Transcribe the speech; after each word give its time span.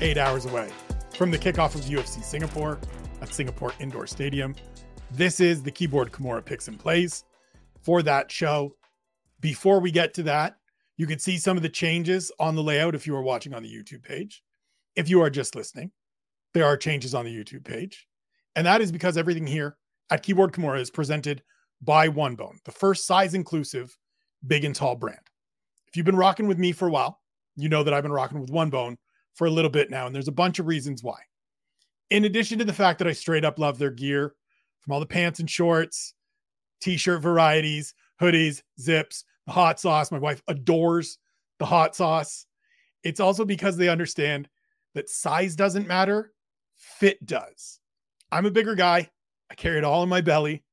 eight 0.00 0.16
hours 0.16 0.46
away 0.46 0.70
from 1.16 1.30
the 1.30 1.38
kickoff 1.38 1.74
of 1.74 1.82
UFC 1.82 2.22
Singapore 2.22 2.78
at 3.20 3.34
Singapore 3.34 3.74
Indoor 3.80 4.06
Stadium. 4.06 4.54
This 5.10 5.40
is 5.40 5.62
the 5.62 5.70
Keyboard 5.70 6.12
Kimura 6.12 6.44
Picks 6.44 6.68
and 6.68 6.78
Plays 6.78 7.24
for 7.82 8.02
that 8.02 8.30
show. 8.30 8.74
Before 9.40 9.80
we 9.80 9.90
get 9.90 10.14
to 10.14 10.22
that, 10.24 10.56
you 10.96 11.06
can 11.06 11.18
see 11.18 11.38
some 11.38 11.56
of 11.56 11.62
the 11.62 11.68
changes 11.68 12.30
on 12.38 12.54
the 12.54 12.62
layout 12.62 12.94
if 12.94 13.06
you 13.06 13.14
are 13.16 13.22
watching 13.22 13.54
on 13.54 13.62
the 13.62 13.72
YouTube 13.72 14.02
page. 14.02 14.42
If 14.96 15.08
you 15.08 15.20
are 15.22 15.30
just 15.30 15.54
listening, 15.54 15.90
there 16.54 16.64
are 16.64 16.76
changes 16.76 17.14
on 17.14 17.24
the 17.24 17.34
YouTube 17.34 17.64
page. 17.64 18.06
And 18.56 18.66
that 18.66 18.80
is 18.80 18.92
because 18.92 19.16
everything 19.16 19.46
here 19.46 19.76
at 20.10 20.22
Keyboard 20.22 20.52
Kimura 20.52 20.80
is 20.80 20.90
presented 20.90 21.42
by 21.80 22.08
One 22.08 22.34
Bone, 22.34 22.58
the 22.64 22.72
first 22.72 23.06
size 23.06 23.34
inclusive 23.34 23.96
big 24.46 24.64
and 24.64 24.74
tall 24.74 24.96
brand. 24.96 25.18
If 25.86 25.96
you've 25.96 26.06
been 26.06 26.16
rocking 26.16 26.48
with 26.48 26.58
me 26.58 26.72
for 26.72 26.88
a 26.88 26.90
while, 26.90 27.20
you 27.56 27.68
know 27.68 27.82
that 27.82 27.94
I've 27.94 28.02
been 28.02 28.12
rocking 28.12 28.40
with 28.40 28.50
One 28.50 28.70
Bone 28.70 28.96
for 29.38 29.46
a 29.46 29.50
little 29.50 29.70
bit 29.70 29.88
now, 29.88 30.04
and 30.06 30.14
there's 30.14 30.26
a 30.26 30.32
bunch 30.32 30.58
of 30.58 30.66
reasons 30.66 31.04
why. 31.04 31.20
In 32.10 32.24
addition 32.24 32.58
to 32.58 32.64
the 32.64 32.72
fact 32.72 32.98
that 32.98 33.06
I 33.06 33.12
straight 33.12 33.44
up 33.44 33.60
love 33.60 33.78
their 33.78 33.92
gear, 33.92 34.34
from 34.80 34.92
all 34.92 35.00
the 35.00 35.06
pants 35.06 35.38
and 35.38 35.48
shorts, 35.48 36.14
t-shirt 36.80 37.22
varieties, 37.22 37.94
hoodies, 38.20 38.62
zips, 38.80 39.24
the 39.46 39.52
hot 39.52 39.78
sauce. 39.78 40.10
My 40.10 40.18
wife 40.18 40.42
adores 40.48 41.18
the 41.58 41.66
hot 41.66 41.94
sauce. 41.94 42.46
It's 43.04 43.20
also 43.20 43.44
because 43.44 43.76
they 43.76 43.88
understand 43.88 44.48
that 44.94 45.08
size 45.08 45.54
doesn't 45.54 45.86
matter, 45.86 46.32
fit 46.74 47.24
does. 47.24 47.78
I'm 48.32 48.46
a 48.46 48.50
bigger 48.50 48.74
guy. 48.74 49.08
I 49.50 49.54
carry 49.54 49.78
it 49.78 49.84
all 49.84 50.02
in 50.02 50.08
my 50.08 50.20
belly, 50.20 50.64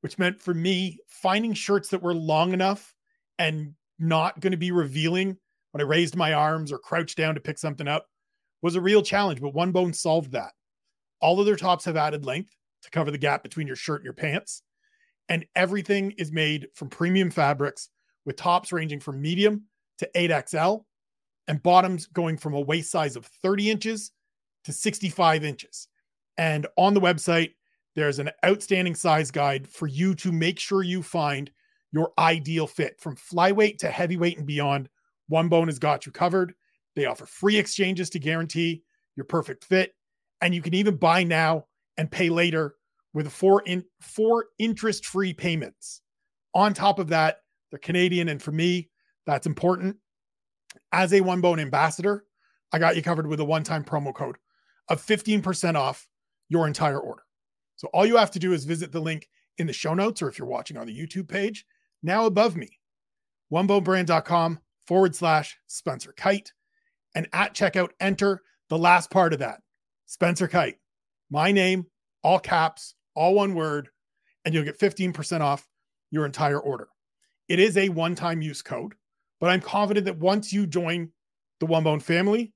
which 0.00 0.18
meant 0.18 0.40
for 0.40 0.54
me 0.54 0.98
finding 1.06 1.54
shirts 1.54 1.90
that 1.90 2.02
were 2.02 2.14
long 2.14 2.52
enough 2.52 2.94
and 3.38 3.74
not 3.98 4.40
going 4.40 4.50
to 4.50 4.56
be 4.56 4.72
revealing 4.72 5.36
when 5.72 5.82
I 5.82 5.84
raised 5.84 6.16
my 6.16 6.32
arms 6.32 6.72
or 6.72 6.78
crouched 6.78 7.16
down 7.16 7.34
to 7.34 7.40
pick 7.40 7.58
something 7.58 7.88
up 7.88 8.06
was 8.62 8.74
a 8.74 8.80
real 8.80 9.02
challenge, 9.02 9.40
but 9.40 9.54
One 9.54 9.72
Bone 9.72 9.92
solved 9.92 10.32
that. 10.32 10.52
All 11.20 11.40
of 11.40 11.46
their 11.46 11.56
tops 11.56 11.84
have 11.84 11.96
added 11.96 12.24
length 12.24 12.54
to 12.82 12.90
cover 12.90 13.10
the 13.10 13.18
gap 13.18 13.42
between 13.42 13.66
your 13.66 13.76
shirt 13.76 14.00
and 14.00 14.04
your 14.04 14.14
pants. 14.14 14.62
And 15.28 15.44
everything 15.54 16.12
is 16.12 16.32
made 16.32 16.68
from 16.74 16.88
premium 16.88 17.30
fabrics 17.30 17.90
with 18.24 18.36
tops 18.36 18.72
ranging 18.72 19.00
from 19.00 19.20
medium 19.20 19.64
to 19.98 20.08
8XL 20.14 20.84
and 21.48 21.62
bottoms 21.62 22.06
going 22.06 22.36
from 22.36 22.54
a 22.54 22.60
waist 22.60 22.90
size 22.90 23.16
of 23.16 23.26
30 23.26 23.70
inches 23.70 24.12
to 24.64 24.72
65 24.72 25.44
inches. 25.44 25.88
And 26.36 26.66
on 26.76 26.94
the 26.94 27.00
website, 27.00 27.54
there's 27.94 28.18
an 28.18 28.30
outstanding 28.44 28.94
size 28.94 29.30
guide 29.30 29.66
for 29.68 29.86
you 29.86 30.14
to 30.16 30.30
make 30.30 30.58
sure 30.58 30.82
you 30.82 31.02
find 31.02 31.50
your 31.90 32.12
ideal 32.18 32.66
fit 32.66 33.00
from 33.00 33.16
flyweight 33.16 33.78
to 33.78 33.90
heavyweight 33.90 34.38
and 34.38 34.46
beyond. 34.46 34.88
One 35.28 35.48
Bone 35.48 35.68
has 35.68 35.78
got 35.78 36.06
you 36.06 36.12
covered. 36.12 36.54
They 36.96 37.06
offer 37.06 37.26
free 37.26 37.56
exchanges 37.56 38.10
to 38.10 38.18
guarantee 38.18 38.82
your 39.16 39.24
perfect 39.24 39.64
fit. 39.64 39.94
And 40.40 40.54
you 40.54 40.62
can 40.62 40.74
even 40.74 40.96
buy 40.96 41.24
now 41.24 41.66
and 41.96 42.10
pay 42.10 42.30
later 42.30 42.74
with 43.14 43.30
four 43.30 43.62
in 43.62 43.84
four 44.00 44.46
interest-free 44.58 45.34
payments. 45.34 46.02
On 46.54 46.74
top 46.74 46.98
of 46.98 47.08
that, 47.08 47.38
they're 47.70 47.78
Canadian, 47.78 48.28
and 48.28 48.42
for 48.42 48.52
me, 48.52 48.90
that's 49.26 49.46
important. 49.46 49.96
As 50.92 51.12
a 51.12 51.20
One 51.20 51.40
Bone 51.40 51.60
ambassador, 51.60 52.24
I 52.72 52.78
got 52.78 52.96
you 52.96 53.02
covered 53.02 53.26
with 53.26 53.40
a 53.40 53.44
one-time 53.44 53.84
promo 53.84 54.14
code 54.14 54.36
of 54.88 55.04
15% 55.04 55.74
off 55.74 56.06
your 56.48 56.66
entire 56.66 56.98
order. 56.98 57.22
So 57.76 57.88
all 57.92 58.06
you 58.06 58.16
have 58.16 58.30
to 58.32 58.38
do 58.38 58.52
is 58.52 58.64
visit 58.64 58.92
the 58.92 59.00
link 59.00 59.28
in 59.58 59.66
the 59.66 59.72
show 59.72 59.94
notes, 59.94 60.22
or 60.22 60.28
if 60.28 60.38
you're 60.38 60.48
watching 60.48 60.76
on 60.76 60.86
the 60.86 60.98
YouTube 60.98 61.28
page, 61.28 61.66
now 62.02 62.26
above 62.26 62.56
me, 62.56 62.68
onebonebrand.com 63.52 64.58
forward 64.88 65.14
slash 65.14 65.58
Spencer 65.66 66.14
Kyte. 66.16 66.50
And 67.14 67.28
at 67.34 67.54
checkout, 67.54 67.90
enter 68.00 68.42
the 68.70 68.78
last 68.78 69.10
part 69.10 69.34
of 69.34 69.38
that 69.40 69.60
Spencer 70.06 70.48
Kyte, 70.48 70.78
my 71.30 71.52
name, 71.52 71.86
all 72.24 72.38
caps, 72.38 72.94
all 73.14 73.34
one 73.34 73.54
word, 73.54 73.90
and 74.44 74.54
you'll 74.54 74.64
get 74.64 74.80
15% 74.80 75.42
off 75.42 75.68
your 76.10 76.24
entire 76.24 76.58
order. 76.58 76.88
It 77.48 77.58
is 77.58 77.76
a 77.76 77.90
one 77.90 78.14
time 78.14 78.40
use 78.40 78.62
code, 78.62 78.94
but 79.40 79.50
I'm 79.50 79.60
confident 79.60 80.06
that 80.06 80.18
once 80.18 80.52
you 80.52 80.66
join 80.66 81.10
the 81.60 81.66
One 81.66 81.84
Bone 81.84 82.00
family, 82.00 82.54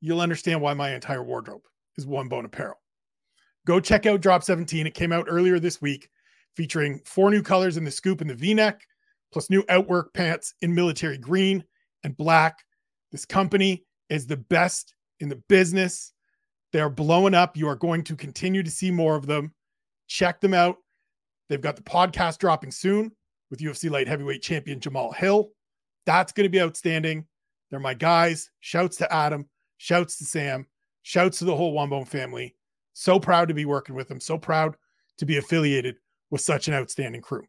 you'll 0.00 0.20
understand 0.20 0.60
why 0.60 0.74
my 0.74 0.94
entire 0.94 1.22
wardrobe 1.22 1.62
is 1.96 2.06
One 2.06 2.28
Bone 2.28 2.44
apparel. 2.44 2.76
Go 3.66 3.80
check 3.80 4.04
out 4.04 4.20
Drop 4.20 4.42
17. 4.42 4.86
It 4.86 4.94
came 4.94 5.12
out 5.12 5.26
earlier 5.28 5.58
this 5.58 5.80
week, 5.80 6.10
featuring 6.56 7.00
four 7.04 7.30
new 7.30 7.42
colors 7.42 7.76
in 7.76 7.84
the 7.84 7.90
scoop 7.90 8.20
and 8.20 8.28
the 8.28 8.34
v 8.34 8.52
neck, 8.52 8.82
plus 9.32 9.48
new 9.48 9.64
outwork 9.68 10.12
pants 10.12 10.54
in 10.60 10.74
military 10.74 11.16
green 11.16 11.64
and 12.04 12.16
black. 12.16 12.58
This 13.12 13.24
company 13.24 13.84
is 14.08 14.26
the 14.26 14.36
best 14.36 14.94
in 15.20 15.28
the 15.28 15.42
business. 15.48 16.12
They're 16.72 16.90
blowing 16.90 17.34
up. 17.34 17.56
You 17.56 17.68
are 17.68 17.76
going 17.76 18.04
to 18.04 18.16
continue 18.16 18.62
to 18.62 18.70
see 18.70 18.90
more 18.90 19.16
of 19.16 19.26
them. 19.26 19.54
Check 20.06 20.40
them 20.40 20.54
out. 20.54 20.76
They've 21.48 21.60
got 21.60 21.76
the 21.76 21.82
podcast 21.82 22.38
dropping 22.38 22.70
soon 22.70 23.12
with 23.50 23.60
UFC 23.60 23.90
light 23.90 24.08
heavyweight 24.08 24.42
champion 24.42 24.78
Jamahal 24.80 25.14
Hill. 25.14 25.50
That's 26.06 26.32
going 26.32 26.44
to 26.44 26.50
be 26.50 26.60
outstanding. 26.60 27.26
They're 27.70 27.80
my 27.80 27.94
guys. 27.94 28.50
Shouts 28.60 28.96
to 28.98 29.12
Adam. 29.12 29.48
Shouts 29.78 30.18
to 30.18 30.24
Sam. 30.24 30.66
Shouts 31.02 31.38
to 31.38 31.44
the 31.44 31.56
whole 31.56 31.72
One 31.72 31.90
Bone 31.90 32.04
family. 32.04 32.54
So 32.92 33.18
proud 33.18 33.48
to 33.48 33.54
be 33.54 33.64
working 33.64 33.94
with 33.94 34.08
them. 34.08 34.20
So 34.20 34.38
proud 34.38 34.76
to 35.18 35.26
be 35.26 35.38
affiliated 35.38 35.96
with 36.30 36.40
such 36.40 36.68
an 36.68 36.74
outstanding 36.74 37.22
crew. 37.22 37.44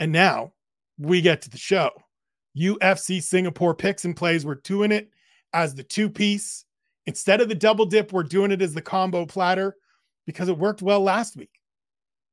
And 0.00 0.12
now 0.12 0.52
we 0.98 1.20
get 1.20 1.42
to 1.42 1.50
the 1.50 1.58
show. 1.58 1.90
UFC 2.58 3.22
Singapore 3.22 3.74
picks 3.74 4.04
and 4.04 4.16
plays. 4.16 4.44
We're 4.44 4.56
doing 4.56 4.92
it 4.92 5.10
as 5.52 5.74
the 5.74 5.82
two 5.82 6.08
piece. 6.10 6.64
Instead 7.06 7.40
of 7.40 7.48
the 7.48 7.54
double 7.54 7.86
dip, 7.86 8.12
we're 8.12 8.22
doing 8.22 8.50
it 8.50 8.60
as 8.60 8.74
the 8.74 8.82
combo 8.82 9.24
platter 9.24 9.76
because 10.26 10.48
it 10.48 10.58
worked 10.58 10.82
well 10.82 11.00
last 11.00 11.36
week. 11.36 11.50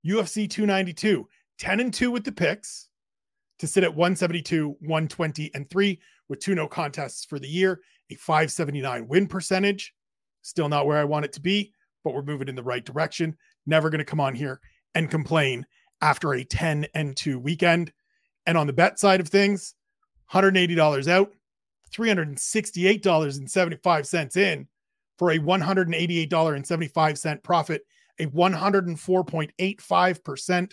UFC 0.06 0.50
292, 0.50 1.28
10 1.58 1.80
and 1.80 1.94
2 1.94 2.12
with 2.12 2.24
the 2.24 2.32
picks 2.32 2.90
to 3.60 3.68
sit 3.68 3.84
at 3.84 3.96
172, 3.96 4.70
120, 4.82 5.52
and 5.54 5.70
3 5.70 6.00
with 6.28 6.40
two 6.40 6.56
no 6.56 6.68
contests 6.68 7.26
for 7.26 7.40
the 7.40 7.48
year, 7.48 7.80
a 8.12 8.16
579 8.16 9.08
win 9.08 9.28
percentage. 9.28 9.94
Still 10.42 10.70
not 10.70 10.86
where 10.86 10.98
I 10.98 11.06
want 11.06 11.26
it 11.26 11.34
to 11.34 11.42
be, 11.42 11.72
but 12.04 12.14
we're 12.14 12.22
moving 12.22 12.48
in 12.48 12.56
the 12.56 12.64
right 12.64 12.84
direction. 12.84 13.38
Never 13.66 13.90
going 13.90 14.00
to 14.00 14.06
come 14.06 14.20
on 14.20 14.36
here 14.36 14.60
and 14.94 15.10
complain 15.10 15.66
after 16.02 16.34
a 16.34 16.44
10 16.44 16.88
and 16.94 17.16
2 17.16 17.40
weekend. 17.40 17.92
And 18.46 18.58
on 18.58 18.68
the 18.68 18.74
bet 18.74 19.00
side 19.00 19.22
of 19.22 19.30
things, 19.30 19.75
$180 20.32 21.08
out, 21.08 21.32
$368.75 21.92 24.38
in 24.38 24.68
for 25.18 25.32
a 25.32 25.40
$188.75 25.40 27.44
profit, 27.44 27.82
a 28.20 28.28
104.85% 28.28 30.72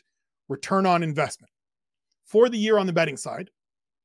return 0.48 0.86
on 0.86 1.02
investment. 1.02 1.50
For 2.24 2.48
the 2.48 2.58
year 2.58 2.78
on 2.78 2.86
the 2.86 2.92
betting 2.92 3.16
side, 3.16 3.50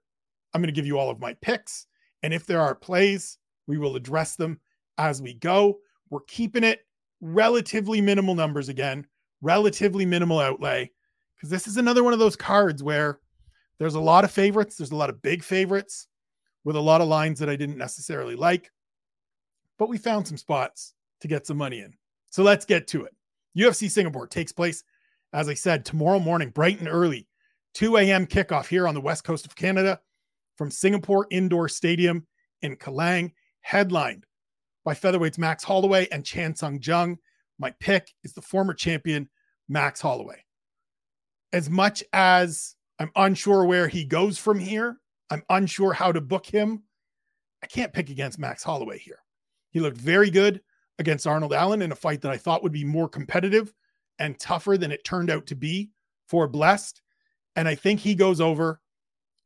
I'm 0.52 0.60
going 0.60 0.72
to 0.72 0.78
give 0.78 0.86
you 0.86 0.98
all 0.98 1.10
of 1.10 1.20
my 1.20 1.34
picks. 1.34 1.86
And 2.22 2.34
if 2.34 2.46
there 2.46 2.60
are 2.60 2.74
plays, 2.74 3.38
we 3.66 3.78
will 3.78 3.96
address 3.96 4.36
them 4.36 4.60
as 4.98 5.22
we 5.22 5.34
go. 5.34 5.78
We're 6.10 6.20
keeping 6.20 6.64
it 6.64 6.80
relatively 7.20 8.00
minimal 8.00 8.34
numbers 8.34 8.68
again, 8.68 9.06
relatively 9.40 10.04
minimal 10.04 10.40
outlay, 10.40 10.90
because 11.36 11.50
this 11.50 11.66
is 11.66 11.76
another 11.76 12.04
one 12.04 12.12
of 12.12 12.18
those 12.18 12.36
cards 12.36 12.82
where 12.82 13.20
there's 13.78 13.94
a 13.94 14.00
lot 14.00 14.24
of 14.24 14.30
favorites. 14.30 14.76
There's 14.76 14.90
a 14.90 14.96
lot 14.96 15.10
of 15.10 15.22
big 15.22 15.42
favorites 15.42 16.08
with 16.64 16.76
a 16.76 16.80
lot 16.80 17.00
of 17.00 17.08
lines 17.08 17.38
that 17.38 17.48
I 17.48 17.56
didn't 17.56 17.78
necessarily 17.78 18.36
like, 18.36 18.70
but 19.78 19.88
we 19.88 19.96
found 19.96 20.28
some 20.28 20.36
spots 20.36 20.94
to 21.20 21.28
get 21.28 21.46
some 21.46 21.56
money 21.56 21.80
in. 21.80 21.94
So 22.30 22.42
let's 22.42 22.66
get 22.66 22.86
to 22.88 23.04
it. 23.04 23.14
UFC 23.56 23.90
Singapore 23.90 24.26
takes 24.26 24.52
place, 24.52 24.84
as 25.32 25.48
I 25.48 25.54
said, 25.54 25.84
tomorrow 25.84 26.18
morning, 26.18 26.50
bright 26.50 26.78
and 26.78 26.88
early. 26.88 27.26
2 27.74 27.96
a.m. 27.98 28.26
kickoff 28.26 28.66
here 28.66 28.88
on 28.88 28.94
the 28.94 29.00
west 29.00 29.24
coast 29.24 29.46
of 29.46 29.54
Canada 29.54 30.00
from 30.56 30.70
Singapore 30.70 31.26
Indoor 31.30 31.68
Stadium 31.68 32.26
in 32.62 32.76
Kallang, 32.76 33.32
headlined 33.60 34.26
by 34.84 34.94
featherweights 34.94 35.38
Max 35.38 35.62
Holloway 35.64 36.08
and 36.10 36.24
Chan 36.24 36.56
Sung 36.56 36.80
Jung. 36.82 37.18
My 37.58 37.72
pick 37.80 38.12
is 38.24 38.32
the 38.32 38.42
former 38.42 38.74
champion, 38.74 39.28
Max 39.68 40.00
Holloway. 40.00 40.44
As 41.52 41.70
much 41.70 42.02
as 42.12 42.74
I'm 42.98 43.10
unsure 43.16 43.64
where 43.64 43.88
he 43.88 44.04
goes 44.04 44.38
from 44.38 44.58
here, 44.58 44.98
I'm 45.30 45.42
unsure 45.48 45.92
how 45.92 46.12
to 46.12 46.20
book 46.20 46.46
him. 46.46 46.82
I 47.62 47.66
can't 47.66 47.92
pick 47.92 48.10
against 48.10 48.38
Max 48.38 48.62
Holloway 48.62 48.98
here. 48.98 49.18
He 49.70 49.80
looked 49.80 49.96
very 49.96 50.30
good 50.30 50.60
against 51.00 51.26
Arnold 51.26 51.54
Allen 51.54 51.82
in 51.82 51.90
a 51.90 51.96
fight 51.96 52.20
that 52.20 52.30
I 52.30 52.36
thought 52.36 52.62
would 52.62 52.72
be 52.72 52.84
more 52.84 53.08
competitive 53.08 53.72
and 54.18 54.38
tougher 54.38 54.76
than 54.76 54.92
it 54.92 55.02
turned 55.02 55.30
out 55.30 55.46
to 55.46 55.56
be 55.56 55.90
for 56.28 56.46
Blessed. 56.46 57.00
And 57.56 57.66
I 57.66 57.74
think 57.74 58.00
he 58.00 58.14
goes 58.14 58.40
over 58.40 58.80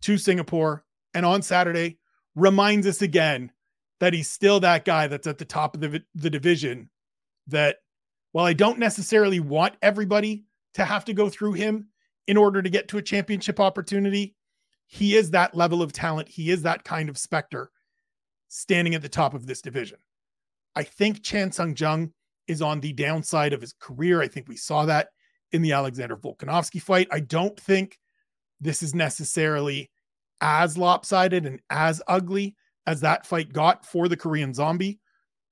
to 0.02 0.18
Singapore 0.18 0.84
and 1.14 1.24
on 1.24 1.40
Saturday 1.42 1.98
reminds 2.34 2.88
us 2.88 3.00
again 3.00 3.52
that 4.00 4.12
he's 4.12 4.28
still 4.28 4.58
that 4.60 4.84
guy 4.84 5.06
that's 5.06 5.28
at 5.28 5.38
the 5.38 5.44
top 5.44 5.76
of 5.76 5.80
the, 5.80 6.02
the 6.16 6.28
division. 6.28 6.90
That 7.46 7.76
while 8.32 8.46
I 8.46 8.52
don't 8.52 8.80
necessarily 8.80 9.38
want 9.38 9.76
everybody 9.80 10.44
to 10.74 10.84
have 10.84 11.04
to 11.04 11.14
go 11.14 11.28
through 11.28 11.52
him 11.52 11.86
in 12.26 12.36
order 12.36 12.62
to 12.62 12.68
get 12.68 12.88
to 12.88 12.98
a 12.98 13.02
championship 13.02 13.60
opportunity, 13.60 14.34
he 14.86 15.14
is 15.14 15.30
that 15.30 15.54
level 15.54 15.82
of 15.82 15.92
talent. 15.92 16.28
He 16.28 16.50
is 16.50 16.62
that 16.62 16.82
kind 16.82 17.08
of 17.08 17.16
specter 17.16 17.70
standing 18.48 18.96
at 18.96 19.02
the 19.02 19.08
top 19.08 19.34
of 19.34 19.46
this 19.46 19.62
division. 19.62 19.98
I 20.76 20.82
think 20.82 21.22
Chan 21.22 21.52
Sung 21.52 21.74
Jung 21.76 22.12
is 22.46 22.60
on 22.60 22.80
the 22.80 22.92
downside 22.92 23.52
of 23.52 23.60
his 23.60 23.72
career. 23.72 24.20
I 24.20 24.28
think 24.28 24.48
we 24.48 24.56
saw 24.56 24.84
that 24.86 25.08
in 25.52 25.62
the 25.62 25.72
Alexander 25.72 26.16
Volkanovski 26.16 26.80
fight. 26.80 27.08
I 27.10 27.20
don't 27.20 27.58
think 27.58 27.98
this 28.60 28.82
is 28.82 28.94
necessarily 28.94 29.90
as 30.40 30.76
lopsided 30.76 31.46
and 31.46 31.60
as 31.70 32.02
ugly 32.08 32.56
as 32.86 33.00
that 33.00 33.26
fight 33.26 33.52
got 33.52 33.86
for 33.86 34.08
the 34.08 34.16
Korean 34.16 34.52
zombie. 34.52 35.00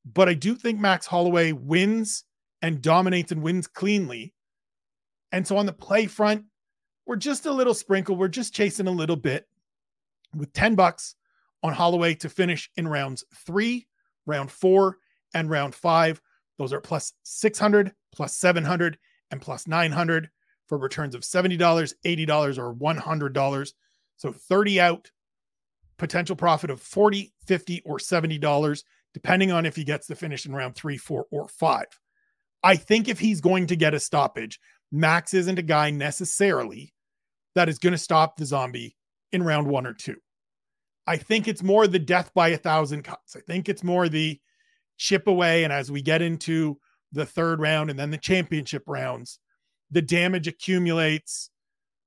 But 0.04 0.28
I 0.28 0.34
do 0.34 0.54
think 0.54 0.80
Max 0.80 1.06
Holloway 1.06 1.52
wins 1.52 2.24
and 2.60 2.82
dominates 2.82 3.32
and 3.32 3.42
wins 3.42 3.66
cleanly. 3.66 4.34
And 5.30 5.46
so 5.46 5.56
on 5.56 5.66
the 5.66 5.72
play 5.72 6.06
front, 6.06 6.44
we're 7.06 7.16
just 7.16 7.46
a 7.46 7.52
little 7.52 7.74
sprinkle. 7.74 8.16
We're 8.16 8.28
just 8.28 8.54
chasing 8.54 8.86
a 8.86 8.92
little 8.92 9.16
bit 9.16 9.46
with 10.36 10.52
10 10.52 10.74
bucks 10.74 11.14
on 11.62 11.72
Holloway 11.72 12.14
to 12.16 12.28
finish 12.28 12.70
in 12.76 12.88
rounds 12.88 13.24
three, 13.46 13.86
round 14.26 14.50
four, 14.50 14.98
and 15.34 15.50
round 15.50 15.74
five. 15.74 16.20
Those 16.58 16.72
are 16.72 16.80
plus 16.80 17.12
600, 17.24 17.92
plus 18.14 18.36
700, 18.36 18.98
and 19.30 19.40
plus 19.40 19.66
900 19.66 20.30
for 20.68 20.78
returns 20.78 21.14
of 21.14 21.22
$70, 21.22 21.58
$80, 21.58 22.58
or 22.58 22.74
$100. 22.74 23.72
So 24.16 24.32
30 24.32 24.80
out, 24.80 25.10
potential 25.98 26.36
profit 26.36 26.70
of 26.70 26.80
40, 26.80 27.32
50, 27.46 27.82
or 27.84 27.98
$70, 27.98 28.82
depending 29.14 29.52
on 29.52 29.66
if 29.66 29.76
he 29.76 29.84
gets 29.84 30.06
the 30.06 30.14
finish 30.14 30.46
in 30.46 30.54
round 30.54 30.74
three, 30.74 30.96
four, 30.96 31.26
or 31.30 31.48
five. 31.48 31.86
I 32.62 32.76
think 32.76 33.08
if 33.08 33.18
he's 33.18 33.40
going 33.40 33.66
to 33.68 33.76
get 33.76 33.94
a 33.94 34.00
stoppage, 34.00 34.60
Max 34.90 35.34
isn't 35.34 35.58
a 35.58 35.62
guy 35.62 35.90
necessarily 35.90 36.94
that 37.54 37.68
is 37.68 37.78
going 37.78 37.92
to 37.92 37.98
stop 37.98 38.36
the 38.36 38.46
zombie 38.46 38.96
in 39.32 39.42
round 39.42 39.66
one 39.66 39.86
or 39.86 39.94
two. 39.94 40.16
I 41.06 41.16
think 41.16 41.48
it's 41.48 41.62
more 41.62 41.86
the 41.86 41.98
death 41.98 42.30
by 42.34 42.48
a 42.48 42.56
thousand 42.56 43.02
cuts. 43.02 43.34
I 43.34 43.40
think 43.40 43.68
it's 43.68 43.82
more 43.82 44.08
the 44.08 44.38
chip 44.96 45.26
away. 45.26 45.64
And 45.64 45.72
as 45.72 45.90
we 45.90 46.02
get 46.02 46.22
into 46.22 46.78
the 47.12 47.26
third 47.26 47.60
round 47.60 47.90
and 47.90 47.98
then 47.98 48.10
the 48.10 48.18
championship 48.18 48.84
rounds, 48.86 49.38
the 49.90 50.02
damage 50.02 50.48
accumulates, 50.48 51.50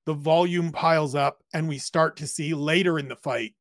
the 0.05 0.13
volume 0.13 0.71
piles 0.71 1.15
up, 1.15 1.43
and 1.53 1.67
we 1.67 1.77
start 1.77 2.17
to 2.17 2.27
see 2.27 2.53
later 2.53 2.99
in 2.99 3.07
the 3.07 3.15
fight 3.15 3.53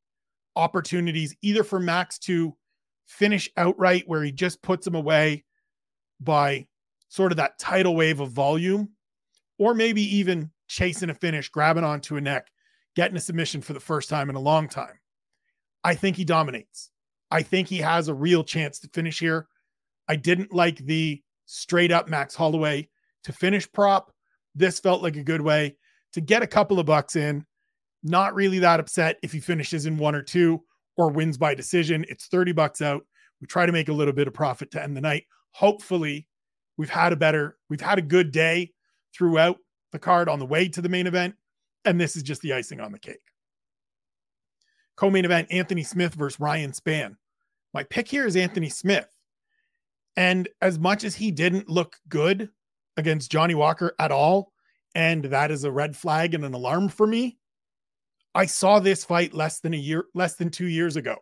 opportunities 0.57 1.37
either 1.43 1.65
for 1.65 1.81
Max 1.81 2.19
to 2.21 2.57
finish 3.07 3.51
outright 3.57 4.05
where 4.07 4.23
he 4.23 4.33
just 4.33 4.63
puts 4.63 4.87
him 4.87 4.95
away 4.95 5.45
by 6.21 6.67
sort 7.09 7.33
of 7.33 7.37
that 7.37 7.59
tidal 7.59 7.95
wave 7.95 8.21
of 8.21 8.31
volume, 8.31 8.91
or 9.59 9.75
maybe 9.75 10.03
even 10.17 10.51
chasing 10.69 11.11
a 11.11 11.15
finish, 11.15 11.49
grabbing 11.49 11.85
onto 11.85 12.17
a 12.17 12.21
neck, 12.21 12.49
getting 12.97 13.17
a 13.17 13.21
submission 13.21 13.61
for 13.61 13.73
the 13.73 13.81
first 13.81 14.09
time 14.09 14.31
in 14.31 14.37
a 14.37 14.41
long 14.41 14.69
time. 14.69 14.99
I 15.83 15.95
think 15.95 16.17
he 16.17 16.25
dominates. 16.25 16.91
I 17.31 17.43
think 17.43 17.69
he 17.69 17.79
has 17.79 18.09
a 18.09 18.15
real 18.15 18.45
chance 18.45 18.79
to 18.81 18.89
finish 18.89 19.19
here. 19.19 19.49
I 20.09 20.17
didn't 20.17 20.53
like 20.53 20.79
the 20.79 21.23
straight 21.47 21.93
up 21.93 22.09
Max 22.09 22.35
Holloway 22.35 22.89
to 23.25 23.33
finish 23.33 23.71
prop. 23.71 24.13
This 24.55 24.79
felt 24.81 25.03
like 25.03 25.17
a 25.17 25.25
good 25.25 25.41
way 25.41 25.77
to 26.13 26.21
get 26.21 26.43
a 26.43 26.47
couple 26.47 26.79
of 26.79 26.87
bucks 26.87 27.17
in. 27.17 27.45
Not 28.03 28.35
really 28.35 28.59
that 28.61 28.81
upset 28.81 29.19
if 29.23 29.33
he 29.33 29.41
finishes 29.41 29.87
in 29.87 29.97
one 29.97 30.15
or 30.15 30.23
two 30.23 30.63
or 30.97 31.11
wins 31.11 31.39
by 31.39 31.55
decision. 31.55 32.05
It's 32.09 32.27
30 32.27 32.53
bucks 32.53 32.83
out. 32.83 33.05
We 33.41 33.47
try 33.47 33.67
to 33.67 33.73
make 33.73 33.89
a 33.89 33.93
little 33.93 34.13
bit 34.13 34.29
of 34.29 34.35
profit 34.35 34.71
to 34.73 34.83
end 34.83 34.97
the 34.97 35.01
night. 35.01 35.25
Hopefully, 35.53 36.29
we've 36.77 36.91
had 36.91 37.13
a 37.13 37.17
better, 37.17 37.57
we've 37.69 37.81
had 37.81 37.99
a 37.99 38.03
good 38.03 38.31
day 38.31 38.73
throughout 39.17 39.57
the 39.93 39.99
card 39.99 40.29
on 40.29 40.39
the 40.39 40.47
way 40.47 40.69
to 40.69 40.83
the 40.83 40.89
main 40.89 41.07
event. 41.07 41.35
And 41.85 42.01
this 42.01 42.17
is 42.17 42.23
just 42.23 42.43
the 42.43 42.53
icing 42.53 42.81
on 42.81 42.93
the 42.93 42.99
cake. 42.99 43.21
Co 44.97 45.11
main 45.11 45.25
event 45.25 45.49
Anthony 45.51 45.83
Smith 45.83 46.15
versus 46.15 46.41
Ryan 46.41 46.73
Spann. 46.73 47.17
My 47.73 47.83
pick 47.85 48.09
here 48.09 48.27
is 48.27 48.37
Anthony 48.37 48.69
Smith. 48.69 49.09
And 50.17 50.49
as 50.63 50.79
much 50.79 51.03
as 51.03 51.17
he 51.17 51.33
didn't 51.33 51.69
look 51.69 51.97
good 52.09 52.51
against 52.97 53.33
Johnny 53.33 53.55
Walker 53.55 53.95
at 53.99 54.13
all, 54.13 54.53
and 54.95 55.25
that 55.25 55.51
is 55.51 55.65
a 55.65 55.73
red 55.73 55.97
flag 55.97 56.35
and 56.35 56.45
an 56.45 56.55
alarm 56.55 56.89
for 56.89 57.07
me, 57.07 57.37
I 58.35 58.47
saw 58.47 58.79
this 58.79 59.05
fight 59.05 59.35
less 59.35 59.61
than 59.61 59.75
a 59.75 59.79
year, 59.79 60.07
less 60.15 60.37
than 60.37 60.51
two 60.51 60.67
years 60.69 60.97
ago, 60.97 61.17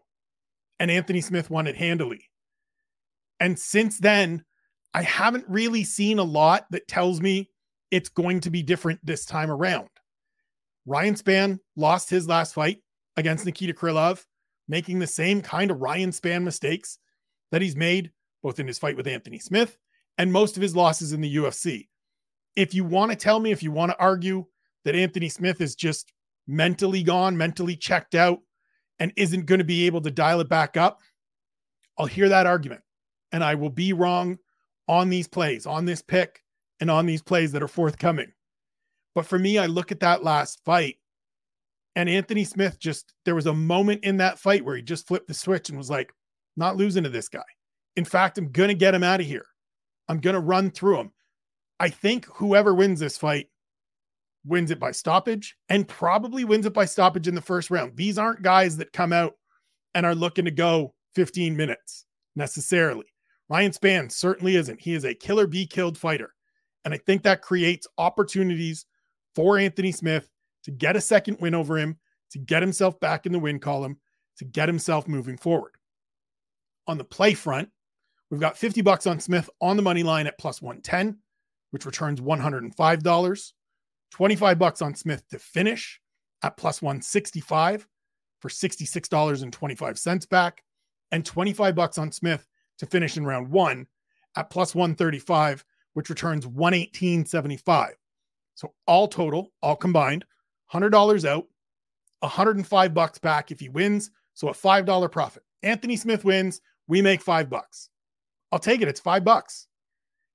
and 0.79 0.91
Anthony 0.91 1.23
Smith 1.23 1.51
won 1.51 1.67
it 1.67 1.77
handily. 1.77 2.29
And 3.41 3.59
since 3.59 3.99
then, 3.99 4.45
I 4.95 5.03
haven't 5.03 5.47
really 5.49 5.85
seen 5.85 6.19
a 6.19 6.25
lot 6.25 6.67
that 6.71 6.89
tells 6.89 7.21
me 7.21 7.51
it's 7.91 8.09
going 8.11 8.41
to 8.41 8.51
be 8.51 8.63
different 8.63 9.01
this 9.05 9.25
time 9.25 9.51
around. 9.51 9.89
Ryan 10.87 11.15
Spann 11.15 11.59
lost 11.77 12.11
his 12.11 12.29
last 12.29 12.55
fight 12.55 12.83
against 13.17 13.45
Nikita 13.45 13.75
Krylov 13.75 14.25
making 14.69 14.99
the 14.99 15.07
same 15.07 15.41
kind 15.41 15.71
of 15.71 15.81
Ryan 15.81 16.11
Spann 16.11 16.45
mistakes 16.45 16.99
that 17.51 17.63
he's 17.63 17.77
made 17.77 18.11
both 18.43 18.59
in 18.59 18.67
his 18.67 18.79
fight 18.79 18.97
with 18.97 19.07
Anthony 19.07 19.39
Smith 19.39 19.77
and 20.19 20.33
most 20.33 20.57
of 20.57 20.63
his 20.63 20.77
losses 20.77 21.13
in 21.13 21.21
the 21.21 21.37
UFC. 21.37 21.89
If 22.57 22.75
you 22.75 22.85
want 22.85 23.11
to 23.11 23.17
tell 23.17 23.41
me, 23.41 23.51
if 23.51 23.63
you 23.63 23.71
want 23.71 23.93
to 23.93 23.99
argue 23.99 24.45
that 24.85 24.97
Anthony 24.97 25.29
Smith 25.29 25.61
is 25.61 25.75
just 25.75 26.13
mentally 26.47 27.03
gone, 27.03 27.37
mentally 27.37 27.77
checked 27.77 28.15
out, 28.15 28.41
and 28.99 29.13
isn't 29.17 29.47
going 29.47 29.59
to 29.59 29.65
be 29.65 29.87
able 29.87 30.01
to 30.03 30.11
dial 30.11 30.41
it 30.41 30.49
back 30.49 30.77
up, 30.77 31.01
I'll 31.99 32.07
hear 32.07 32.29
that 32.29 32.47
argument. 32.47 32.83
And 33.33 33.43
I 33.43 33.55
will 33.55 33.71
be 33.71 33.93
wrong 33.93 34.39
on 34.89 35.09
these 35.09 35.29
plays, 35.29 35.67
on 35.67 35.85
this 35.85 36.03
pick, 36.03 36.43
and 36.81 36.91
on 36.91 37.07
these 37.07 37.23
plays 37.23 37.53
that 37.53 37.63
are 37.63 37.69
forthcoming. 37.69 38.33
But 39.15 39.27
for 39.27 39.39
me, 39.39 39.59
I 39.59 39.67
look 39.67 39.93
at 39.93 40.01
that 40.01 40.25
last 40.25 40.61
fight 40.65 40.97
and 41.97 42.09
Anthony 42.09 42.45
Smith 42.45 42.79
just, 42.79 43.13
there 43.25 43.35
was 43.35 43.47
a 43.47 43.55
moment 43.55 44.05
in 44.05 44.17
that 44.19 44.39
fight 44.39 44.65
where 44.65 44.77
he 44.77 44.83
just 44.83 45.07
flipped 45.07 45.29
the 45.29 45.35
switch 45.35 45.69
and 45.69 45.79
was 45.79 45.91
like, 45.91 46.13
not 46.57 46.77
losing 46.77 47.05
to 47.05 47.11
this 47.11 47.29
guy. 47.29 47.43
In 47.97 48.05
fact, 48.05 48.39
I'm 48.39 48.51
going 48.51 48.69
to 48.69 48.75
get 48.75 48.95
him 48.95 49.03
out 49.03 49.21
of 49.21 49.27
here. 49.27 49.47
I'm 50.09 50.21
going 50.21 50.35
to 50.35 50.41
run 50.41 50.71
through 50.71 50.99
him. 50.99 51.13
I 51.81 51.89
think 51.89 52.27
whoever 52.27 52.75
wins 52.75 53.01
this 53.01 53.19
fight 53.19 53.49
wins 54.45 54.71
it 54.71 54.81
by 54.81 54.93
stoppage 54.93 55.57
and 55.69 55.87
probably 55.87 56.45
wins 56.45 56.67
it 56.67 56.73
by 56.73 56.85
stoppage 56.85 57.29
in 57.29 57.35
the 57.35 57.41
first 57.41 57.71
round. 57.71 57.97
These 57.97 58.19
aren't 58.19 58.43
guys 58.43 58.77
that 58.79 58.93
come 58.93 59.13
out 59.13 59.35
and 59.95 60.05
are 60.07 60.15
looking 60.15 60.45
to 60.45 60.51
go 60.51 60.95
15 61.15 61.57
minutes 61.57 62.07
necessarily. 62.37 63.07
Ryan 63.49 63.73
Spann 63.73 64.11
certainly 64.11 64.57
isn't. 64.57 64.81
He 64.81 64.95
is 64.95 65.05
a 65.05 65.15
killer 65.15 65.47
be 65.47 65.67
killed 65.67 65.99
fighter. 65.99 66.35
And 66.85 66.95
I 66.95 66.99
think 66.99 67.23
that 67.23 67.43
creates 67.43 67.87
opportunities 67.99 68.87
for 69.35 69.59
Anthony 69.59 69.93
Smith 69.93 70.29
to 70.65 70.71
get 70.71 70.97
a 70.97 71.01
second 71.01 71.39
win 71.41 71.55
over 71.55 71.79
him, 71.79 71.99
to 72.31 72.39
get 72.39 72.63
himself 72.63 72.99
back 73.01 73.27
in 73.27 73.33
the 73.33 73.39
win 73.39 73.59
column, 73.59 73.99
to 74.39 74.45
get 74.45 74.69
himself 74.69 75.09
moving 75.09 75.37
forward. 75.37 75.73
On 76.87 76.99
the 76.99 77.05
play 77.05 77.35
front, 77.35 77.69
we've 78.31 78.41
got 78.41 78.57
50 78.57 78.81
bucks 78.83 79.07
on 79.07 79.21
Smith 79.21 79.49
on 79.61 79.77
the 79.77 79.83
money 79.83 80.03
line 80.03 80.27
at 80.27 80.39
plus 80.39 80.63
110, 80.63 81.19
which 81.71 81.87
returns 81.87 82.21
$105. 82.21 83.53
25 84.11 84.59
bucks 84.59 84.83
on 84.83 84.95
Smith 84.95 85.27
to 85.29 85.39
finish 85.39 86.01
at 86.43 86.57
plus 86.57 86.83
165 86.83 87.87
for 88.41 88.49
$66.25 88.49 90.29
back, 90.29 90.63
and 91.13 91.25
25 91.25 91.75
bucks 91.75 91.99
on 91.99 92.11
Smith 92.11 92.47
to 92.79 92.87
finish 92.87 93.17
in 93.17 93.25
round 93.25 93.49
one 93.49 93.87
at 94.37 94.51
plus 94.51 94.75
135, 94.75 95.65
which 95.95 96.11
returns 96.11 96.47
118.75. 96.47 97.91
So 98.55 98.73
all 98.87 99.09
total, 99.09 99.53
all 99.63 99.77
combined, 99.77 100.25
$100 100.73 101.25
out, 101.29 101.47
105 102.21 102.95
bucks 102.95 103.19
back 103.19 103.51
if 103.51 103.61
he 103.61 103.69
wins. 103.69 104.11
So 104.35 104.49
a 104.49 104.55
$5 104.55 105.13
profit. 105.13 105.43
Anthony 105.63 105.97
Smith 105.97 106.25
wins, 106.25 106.61
we 106.89 107.03
make 107.03 107.21
5 107.21 107.51
bucks. 107.51 107.91
I'll 108.51 108.59
take 108.59 108.81
it. 108.81 108.89
It's 108.89 109.01
5 109.01 109.25
bucks. 109.25 109.67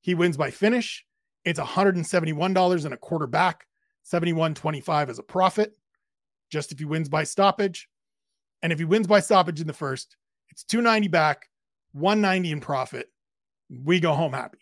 He 0.02 0.16
wins 0.16 0.38
by 0.38 0.52
finish. 0.52 1.06
It's 1.46 1.60
$171 1.60 2.86
and 2.86 2.94
a 2.94 2.98
quarter 2.98 3.28
back, 3.28 3.68
71.25 4.06 5.10
as 5.10 5.20
a 5.20 5.24
profit. 5.24 5.78
Just 6.50 6.72
if 6.72 6.80
he 6.80 6.86
wins 6.86 7.10
by 7.10 7.24
stoppage. 7.24 7.90
And 8.62 8.72
if 8.72 8.80
he 8.80 8.86
wins 8.86 9.08
by 9.08 9.20
stoppage 9.20 9.62
in 9.62 9.68
the 9.68 9.74
first, 9.74 10.16
it's 10.50 10.64
290 10.64 11.08
back, 11.10 11.50
190 11.94 12.52
in 12.52 12.60
profit. 12.60 13.10
We 13.84 14.00
go 14.00 14.14
home 14.14 14.34
happy. 14.34 14.60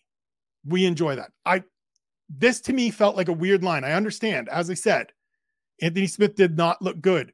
We 0.66 0.86
enjoy 0.86 1.16
that. 1.16 1.32
I 1.46 1.64
this 2.28 2.60
to 2.62 2.74
me 2.74 2.90
felt 2.90 3.16
like 3.16 3.28
a 3.28 3.34
weird 3.34 3.64
line. 3.64 3.84
I 3.84 3.92
understand. 3.92 4.50
As 4.50 4.70
I 4.70 4.74
said, 4.74 5.12
Anthony 5.82 6.08
Smith 6.08 6.36
did 6.36 6.56
not 6.58 6.82
look 6.82 7.02
good 7.02 7.34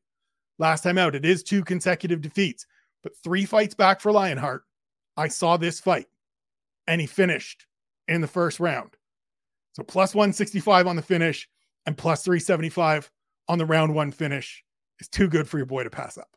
last 0.59 0.83
time 0.83 0.97
out. 0.97 1.15
It 1.15 1.25
is 1.25 1.43
two 1.43 1.63
consecutive 1.63 2.21
defeats, 2.21 2.65
but 3.03 3.15
three 3.23 3.45
fights 3.45 3.75
back 3.75 4.01
for 4.01 4.11
Lionheart. 4.11 4.63
I 5.17 5.27
saw 5.27 5.57
this 5.57 5.79
fight. 5.79 6.07
and 6.87 6.99
he 6.99 7.07
finished 7.07 7.67
in 8.07 8.21
the 8.21 8.27
first 8.27 8.59
round. 8.59 8.97
So 9.73 9.83
plus 9.83 10.13
165 10.15 10.87
on 10.87 10.95
the 10.95 11.01
finish 11.01 11.47
and 11.85 11.97
plus 11.97 12.23
375 12.23 13.09
on 13.47 13.57
the 13.57 13.65
round 13.65 13.93
one 13.93 14.11
finish 14.11 14.63
is 14.99 15.07
too 15.07 15.27
good 15.29 15.47
for 15.47 15.57
your 15.57 15.65
boy 15.65 15.83
to 15.83 15.89
pass 15.89 16.17
up. 16.17 16.29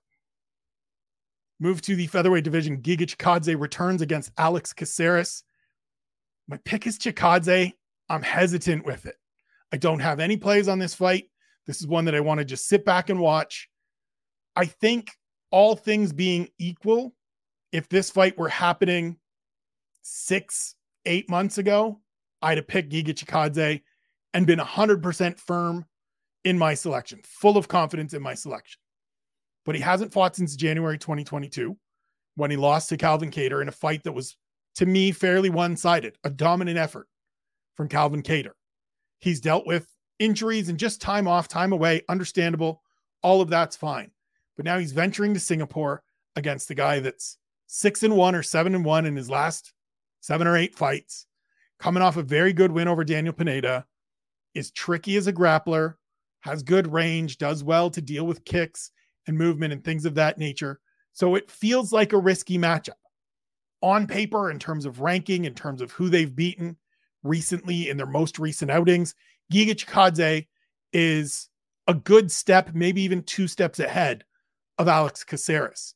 Move 1.60 1.80
to 1.82 1.96
the 1.96 2.06
featherweight 2.06 2.44
division. 2.44 2.82
Giga 2.82 3.06
Chikadze 3.06 3.58
returns 3.58 4.02
against 4.02 4.32
Alex 4.38 4.72
Caceres. 4.72 5.44
My 6.46 6.58
pick 6.64 6.86
is 6.86 6.98
Chikadze. 6.98 7.72
I'm 8.08 8.22
hesitant 8.22 8.84
with 8.84 9.06
it. 9.06 9.16
I 9.72 9.76
don't 9.76 10.00
have 10.00 10.20
any 10.20 10.36
plays 10.36 10.68
on 10.68 10.78
this 10.78 10.94
fight. 10.94 11.30
This 11.66 11.80
is 11.80 11.86
one 11.86 12.04
that 12.06 12.14
I 12.14 12.20
want 12.20 12.38
to 12.38 12.44
just 12.44 12.68
sit 12.68 12.84
back 12.84 13.10
and 13.10 13.20
watch. 13.20 13.68
I 14.56 14.66
think 14.66 15.10
all 15.50 15.76
things 15.76 16.12
being 16.12 16.48
equal, 16.58 17.14
if 17.72 17.88
this 17.88 18.10
fight 18.10 18.36
were 18.38 18.48
happening 18.48 19.16
six, 20.02 20.74
eight 21.06 21.28
months 21.28 21.58
ago, 21.58 22.00
I'd 22.42 22.58
have 22.58 22.68
picked 22.68 22.92
Giga 22.92 23.14
Chikadze 23.14 23.82
and 24.34 24.46
been 24.46 24.58
100% 24.58 25.40
firm 25.40 25.86
in 26.44 26.58
my 26.58 26.74
selection, 26.74 27.20
full 27.24 27.56
of 27.56 27.68
confidence 27.68 28.12
in 28.12 28.22
my 28.22 28.34
selection. 28.34 28.80
But 29.64 29.74
he 29.74 29.80
hasn't 29.80 30.12
fought 30.12 30.36
since 30.36 30.56
January 30.56 30.98
2022 30.98 31.76
when 32.36 32.50
he 32.50 32.56
lost 32.56 32.90
to 32.90 32.96
Calvin 32.96 33.30
Kattar 33.30 33.62
in 33.62 33.68
a 33.68 33.72
fight 33.72 34.02
that 34.04 34.12
was, 34.12 34.36
to 34.76 34.86
me, 34.86 35.12
fairly 35.12 35.50
one 35.50 35.76
sided, 35.76 36.18
a 36.24 36.30
dominant 36.30 36.78
effort 36.78 37.08
from 37.76 37.88
Calvin 37.88 38.22
Kattar. 38.22 38.52
He's 39.20 39.40
dealt 39.40 39.66
with 39.66 39.88
injuries 40.18 40.68
and 40.68 40.78
just 40.78 41.00
time 41.00 41.26
off, 41.26 41.48
time 41.48 41.72
away, 41.72 42.02
understandable. 42.08 42.82
All 43.22 43.40
of 43.40 43.48
that's 43.48 43.76
fine. 43.76 44.10
But 44.56 44.64
now 44.64 44.78
he's 44.78 44.92
venturing 44.92 45.34
to 45.34 45.40
Singapore 45.40 46.02
against 46.36 46.68
the 46.68 46.74
guy 46.74 47.00
that's 47.00 47.38
six 47.66 48.02
and 48.02 48.16
one 48.16 48.34
or 48.34 48.42
seven 48.42 48.74
and 48.74 48.84
one 48.84 49.06
in 49.06 49.16
his 49.16 49.30
last 49.30 49.72
seven 50.20 50.46
or 50.46 50.56
eight 50.56 50.74
fights, 50.74 51.26
coming 51.78 52.02
off 52.02 52.16
a 52.16 52.22
very 52.22 52.52
good 52.52 52.72
win 52.72 52.88
over 52.88 53.04
Daniel 53.04 53.34
Pineda, 53.34 53.84
is 54.54 54.70
tricky 54.70 55.16
as 55.16 55.26
a 55.26 55.32
grappler, 55.32 55.94
has 56.40 56.62
good 56.62 56.92
range, 56.92 57.38
does 57.38 57.64
well 57.64 57.90
to 57.90 58.00
deal 58.00 58.26
with 58.26 58.44
kicks 58.44 58.90
and 59.26 59.36
movement 59.36 59.72
and 59.72 59.82
things 59.82 60.04
of 60.04 60.14
that 60.14 60.38
nature. 60.38 60.80
So 61.12 61.34
it 61.34 61.50
feels 61.50 61.92
like 61.92 62.12
a 62.12 62.18
risky 62.18 62.58
matchup 62.58 62.92
on 63.82 64.06
paper 64.06 64.50
in 64.50 64.58
terms 64.58 64.86
of 64.86 65.00
ranking, 65.00 65.44
in 65.44 65.54
terms 65.54 65.80
of 65.80 65.90
who 65.92 66.08
they've 66.08 66.34
beaten 66.34 66.76
recently 67.22 67.88
in 67.88 67.96
their 67.96 68.06
most 68.06 68.38
recent 68.38 68.70
outings. 68.70 69.14
Giga 69.52 69.74
Chikadze 69.74 70.46
is 70.92 71.48
a 71.86 71.94
good 71.94 72.30
step, 72.30 72.70
maybe 72.74 73.02
even 73.02 73.22
two 73.22 73.46
steps 73.46 73.78
ahead 73.78 74.24
of 74.78 74.88
Alex 74.88 75.24
Caceres. 75.24 75.94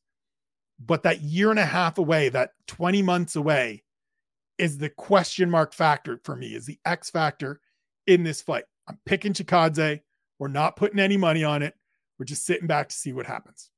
But 0.78 1.02
that 1.02 1.22
year 1.22 1.50
and 1.50 1.58
a 1.58 1.64
half 1.64 1.98
away, 1.98 2.28
that 2.28 2.50
20 2.66 3.02
months 3.02 3.36
away, 3.36 3.82
is 4.58 4.78
the 4.78 4.90
question 4.90 5.50
mark 5.50 5.72
factor 5.72 6.20
for 6.24 6.36
me, 6.36 6.48
is 6.54 6.66
the 6.66 6.78
X 6.84 7.10
factor 7.10 7.60
in 8.06 8.24
this 8.24 8.42
fight. 8.42 8.64
I'm 8.88 8.98
picking 9.06 9.32
Chikadze. 9.32 10.00
We're 10.38 10.48
not 10.48 10.76
putting 10.76 10.98
any 10.98 11.16
money 11.16 11.44
on 11.44 11.62
it. 11.62 11.74
We're 12.18 12.24
just 12.24 12.44
sitting 12.44 12.66
back 12.66 12.88
to 12.88 12.96
see 12.96 13.12
what 13.12 13.26
happens. 13.26 13.70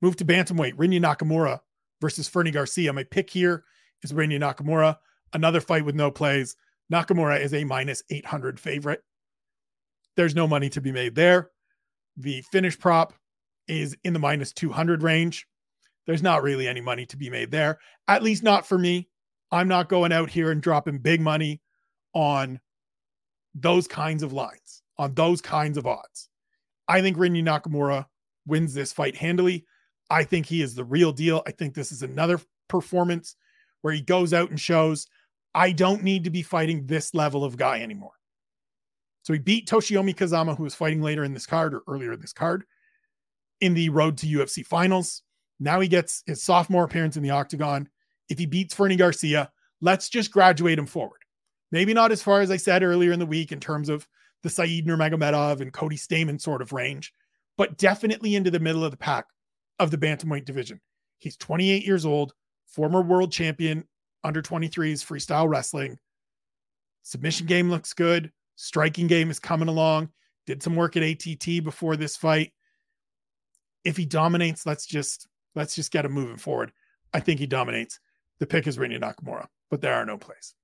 Move 0.00 0.16
to 0.16 0.24
bantamweight, 0.24 0.74
Rinya 0.74 1.00
Nakamura 1.00 1.60
versus 2.00 2.28
Fernie 2.28 2.50
Garcia. 2.50 2.92
My 2.92 3.04
pick 3.04 3.30
here 3.30 3.64
is 4.02 4.12
Rinya 4.12 4.38
Nakamura. 4.38 4.98
Another 5.32 5.60
fight 5.60 5.84
with 5.84 5.94
no 5.94 6.10
plays. 6.10 6.56
Nakamura 6.92 7.40
is 7.40 7.54
a 7.54 7.64
minus 7.64 8.02
800 8.10 8.60
favorite. 8.60 9.02
There's 10.16 10.34
no 10.34 10.46
money 10.46 10.68
to 10.70 10.80
be 10.80 10.92
made 10.92 11.14
there. 11.14 11.50
The 12.16 12.42
finish 12.52 12.78
prop 12.78 13.12
is 13.66 13.96
in 14.04 14.12
the 14.12 14.18
minus 14.18 14.52
200 14.52 15.02
range. 15.02 15.46
There's 16.06 16.22
not 16.22 16.42
really 16.42 16.68
any 16.68 16.80
money 16.80 17.06
to 17.06 17.16
be 17.16 17.30
made 17.30 17.50
there, 17.50 17.78
at 18.08 18.22
least 18.22 18.42
not 18.42 18.66
for 18.66 18.78
me. 18.78 19.08
I'm 19.50 19.68
not 19.68 19.88
going 19.88 20.12
out 20.12 20.30
here 20.30 20.50
and 20.50 20.60
dropping 20.62 20.98
big 20.98 21.20
money 21.20 21.60
on 22.12 22.60
those 23.54 23.86
kinds 23.86 24.22
of 24.22 24.32
lines, 24.32 24.82
on 24.98 25.14
those 25.14 25.40
kinds 25.40 25.78
of 25.78 25.86
odds. 25.86 26.28
I 26.88 27.00
think 27.00 27.16
Rinya 27.16 27.42
Nakamura 27.42 28.06
wins 28.46 28.74
this 28.74 28.92
fight 28.92 29.16
handily. 29.16 29.64
I 30.10 30.24
think 30.24 30.46
he 30.46 30.60
is 30.60 30.74
the 30.74 30.84
real 30.84 31.12
deal. 31.12 31.42
I 31.46 31.52
think 31.52 31.74
this 31.74 31.92
is 31.92 32.02
another 32.02 32.40
performance 32.68 33.36
where 33.80 33.94
he 33.94 34.02
goes 34.02 34.34
out 34.34 34.50
and 34.50 34.60
shows 34.60 35.06
I 35.54 35.72
don't 35.72 36.02
need 36.02 36.24
to 36.24 36.30
be 36.30 36.42
fighting 36.42 36.86
this 36.86 37.14
level 37.14 37.44
of 37.44 37.56
guy 37.56 37.80
anymore. 37.80 38.12
So 39.22 39.32
he 39.32 39.38
beat 39.38 39.68
Toshiomi 39.68 40.14
Kazama, 40.14 40.56
who 40.56 40.64
was 40.64 40.74
fighting 40.74 41.00
later 41.00 41.24
in 41.24 41.32
this 41.32 41.46
card 41.46 41.74
or 41.74 41.82
earlier 41.88 42.12
in 42.12 42.20
this 42.20 42.32
card 42.32 42.64
in 43.60 43.74
the 43.74 43.88
road 43.88 44.18
to 44.18 44.26
UFC 44.26 44.66
finals. 44.66 45.22
Now 45.60 45.80
he 45.80 45.88
gets 45.88 46.22
his 46.26 46.42
sophomore 46.42 46.84
appearance 46.84 47.16
in 47.16 47.22
the 47.22 47.30
octagon. 47.30 47.88
If 48.28 48.38
he 48.38 48.46
beats 48.46 48.74
Fernie 48.74 48.96
Garcia, 48.96 49.50
let's 49.80 50.08
just 50.08 50.30
graduate 50.30 50.78
him 50.78 50.86
forward. 50.86 51.20
Maybe 51.72 51.94
not 51.94 52.12
as 52.12 52.22
far 52.22 52.40
as 52.40 52.50
I 52.50 52.56
said 52.56 52.82
earlier 52.82 53.12
in 53.12 53.18
the 53.18 53.26
week 53.26 53.52
in 53.52 53.60
terms 53.60 53.88
of 53.88 54.06
the 54.42 54.50
Said 54.50 54.68
Nurmagomedov 54.68 55.60
and 55.60 55.72
Cody 55.72 55.96
Stamann 55.96 56.40
sort 56.40 56.60
of 56.60 56.72
range, 56.72 57.12
but 57.56 57.78
definitely 57.78 58.34
into 58.34 58.50
the 58.50 58.60
middle 58.60 58.84
of 58.84 58.90
the 58.90 58.96
pack 58.96 59.26
of 59.78 59.90
the 59.90 59.98
bantamweight 59.98 60.44
division. 60.44 60.80
He's 61.18 61.36
28 61.36 61.86
years 61.86 62.04
old, 62.04 62.34
former 62.66 63.00
world 63.00 63.32
champion 63.32 63.84
under 64.24 64.42
23s 64.42 65.04
freestyle 65.04 65.48
wrestling. 65.48 65.98
Submission 67.02 67.46
game 67.46 67.70
looks 67.70 67.92
good. 67.92 68.32
Striking 68.56 69.06
game 69.06 69.30
is 69.30 69.38
coming 69.38 69.68
along. 69.68 70.08
Did 70.46 70.62
some 70.62 70.76
work 70.76 70.96
at 70.96 71.02
ATT 71.02 71.62
before 71.62 71.96
this 71.96 72.16
fight. 72.16 72.52
If 73.84 73.96
he 73.96 74.06
dominates, 74.06 74.66
let's 74.66 74.86
just 74.86 75.28
let's 75.54 75.74
just 75.74 75.92
get 75.92 76.04
him 76.04 76.12
moving 76.12 76.38
forward. 76.38 76.72
I 77.12 77.20
think 77.20 77.38
he 77.38 77.46
dominates. 77.46 78.00
The 78.40 78.46
pick 78.46 78.66
is 78.66 78.78
Rinya 78.78 79.00
Nakamura, 79.00 79.46
but 79.70 79.80
there 79.80 79.94
are 79.94 80.06
no 80.06 80.16
plays. 80.18 80.54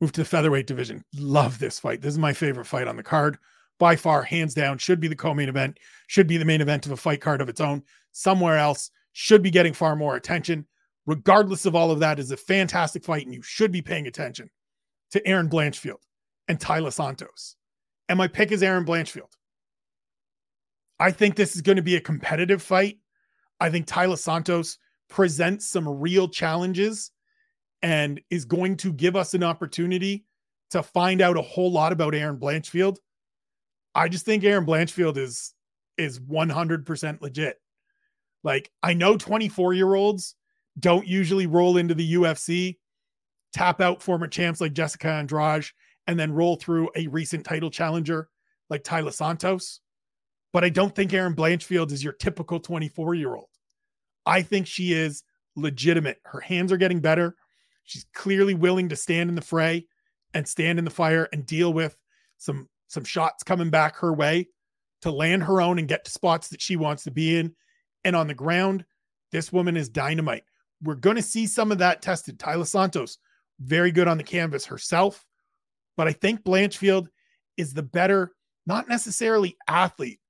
Move 0.00 0.12
to 0.12 0.20
the 0.20 0.26
featherweight 0.26 0.66
division. 0.66 1.04
Love 1.14 1.58
this 1.58 1.80
fight. 1.80 2.00
This 2.00 2.12
is 2.12 2.18
my 2.18 2.32
favorite 2.32 2.66
fight 2.66 2.88
on 2.88 2.96
the 2.96 3.02
card. 3.02 3.38
By 3.78 3.96
far, 3.96 4.22
hands 4.22 4.54
down, 4.54 4.78
should 4.78 5.00
be 5.00 5.08
the 5.08 5.16
co 5.16 5.34
main 5.34 5.48
event, 5.48 5.78
should 6.06 6.26
be 6.26 6.36
the 6.36 6.44
main 6.44 6.60
event 6.60 6.86
of 6.86 6.92
a 6.92 6.96
fight 6.96 7.20
card 7.20 7.40
of 7.40 7.48
its 7.48 7.60
own. 7.60 7.82
Somewhere 8.12 8.58
else, 8.58 8.90
should 9.12 9.42
be 9.42 9.50
getting 9.50 9.72
far 9.72 9.96
more 9.96 10.16
attention. 10.16 10.66
Regardless 11.06 11.66
of 11.66 11.74
all 11.74 11.90
of 11.90 12.00
that, 12.00 12.18
is 12.18 12.30
a 12.30 12.36
fantastic 12.36 13.04
fight, 13.04 13.26
and 13.26 13.34
you 13.34 13.42
should 13.42 13.72
be 13.72 13.82
paying 13.82 14.06
attention 14.06 14.50
to 15.10 15.26
Erin 15.26 15.48
Blanchfield 15.48 16.00
and 16.48 16.58
Taila 16.58 16.92
Santos. 16.92 17.56
And 18.08 18.18
my 18.18 18.28
pick 18.28 18.52
is 18.52 18.62
Erin 18.62 18.84
Blanchfield. 18.84 19.32
I 20.98 21.10
think 21.10 21.36
this 21.36 21.54
is 21.54 21.62
going 21.62 21.76
to 21.76 21.82
be 21.82 21.96
a 21.96 22.00
competitive 22.00 22.62
fight. 22.62 22.98
I 23.60 23.70
think 23.70 23.86
Taila 23.86 24.18
Santos 24.18 24.78
presents 25.08 25.66
some 25.66 25.88
real 25.88 26.28
challenges 26.28 27.10
and 27.82 28.20
is 28.30 28.44
going 28.44 28.76
to 28.78 28.92
give 28.92 29.16
us 29.16 29.34
an 29.34 29.42
opportunity 29.42 30.24
to 30.70 30.82
find 30.82 31.20
out 31.20 31.36
a 31.36 31.42
whole 31.42 31.70
lot 31.70 31.92
about 31.92 32.14
Erin 32.14 32.38
Blanchfield. 32.38 32.96
I 33.94 34.08
just 34.08 34.24
think 34.24 34.42
Erin 34.42 34.66
Blanchfield 34.66 35.16
is 35.16 35.54
is 35.96 36.18
100% 36.18 37.20
legit. 37.20 37.60
Like 38.42 38.70
I 38.82 38.94
know 38.94 39.16
24-year-olds 39.16 40.34
don't 40.78 41.06
usually 41.06 41.46
roll 41.46 41.76
into 41.76 41.94
the 41.94 42.14
UFC, 42.14 42.78
tap 43.52 43.80
out 43.80 44.02
former 44.02 44.26
champs 44.26 44.60
like 44.60 44.72
Jessica 44.72 45.08
Andrade 45.08 45.66
and 46.06 46.18
then 46.18 46.32
roll 46.32 46.56
through 46.56 46.90
a 46.96 47.06
recent 47.06 47.44
title 47.44 47.70
challenger 47.70 48.28
like 48.68 48.82
Taila 48.82 49.12
Santos. 49.12 49.80
But 50.52 50.64
I 50.64 50.68
don't 50.68 50.94
think 50.94 51.12
Erin 51.12 51.34
Blanchfield 51.34 51.92
is 51.92 52.02
your 52.02 52.12
typical 52.12 52.60
24-year-old. 52.60 53.48
I 54.26 54.42
think 54.42 54.66
she 54.66 54.92
is 54.92 55.22
legitimate. 55.56 56.18
Her 56.24 56.40
hands 56.40 56.72
are 56.72 56.76
getting 56.76 57.00
better. 57.00 57.36
She's 57.84 58.06
clearly 58.14 58.54
willing 58.54 58.88
to 58.88 58.96
stand 58.96 59.28
in 59.28 59.34
the 59.34 59.42
fray 59.42 59.86
and 60.32 60.46
stand 60.48 60.78
in 60.78 60.84
the 60.84 60.90
fire 60.90 61.28
and 61.32 61.46
deal 61.46 61.72
with 61.72 61.96
some 62.38 62.68
some 62.88 63.04
shots 63.04 63.42
coming 63.42 63.70
back 63.70 63.96
her 63.96 64.12
way 64.12 64.48
to 65.02 65.10
land 65.10 65.42
her 65.42 65.60
own 65.60 65.78
and 65.78 65.88
get 65.88 66.04
to 66.04 66.10
spots 66.10 66.48
that 66.48 66.62
she 66.62 66.76
wants 66.76 67.04
to 67.04 67.10
be 67.10 67.36
in. 67.36 67.54
And 68.04 68.14
on 68.14 68.26
the 68.26 68.34
ground, 68.34 68.84
this 69.32 69.52
woman 69.52 69.76
is 69.76 69.88
dynamite. 69.88 70.44
We're 70.82 70.94
going 70.94 71.16
to 71.16 71.22
see 71.22 71.46
some 71.46 71.72
of 71.72 71.78
that 71.78 72.02
tested. 72.02 72.38
Taila 72.38 72.66
Santos, 72.66 73.18
very 73.60 73.90
good 73.90 74.08
on 74.08 74.18
the 74.18 74.24
canvas 74.24 74.66
herself. 74.66 75.24
But 75.96 76.08
I 76.08 76.12
think 76.12 76.42
Blanchfield 76.42 77.08
is 77.56 77.72
the 77.72 77.82
better, 77.82 78.32
not 78.66 78.88
necessarily 78.88 79.56
athlete, 79.68 80.20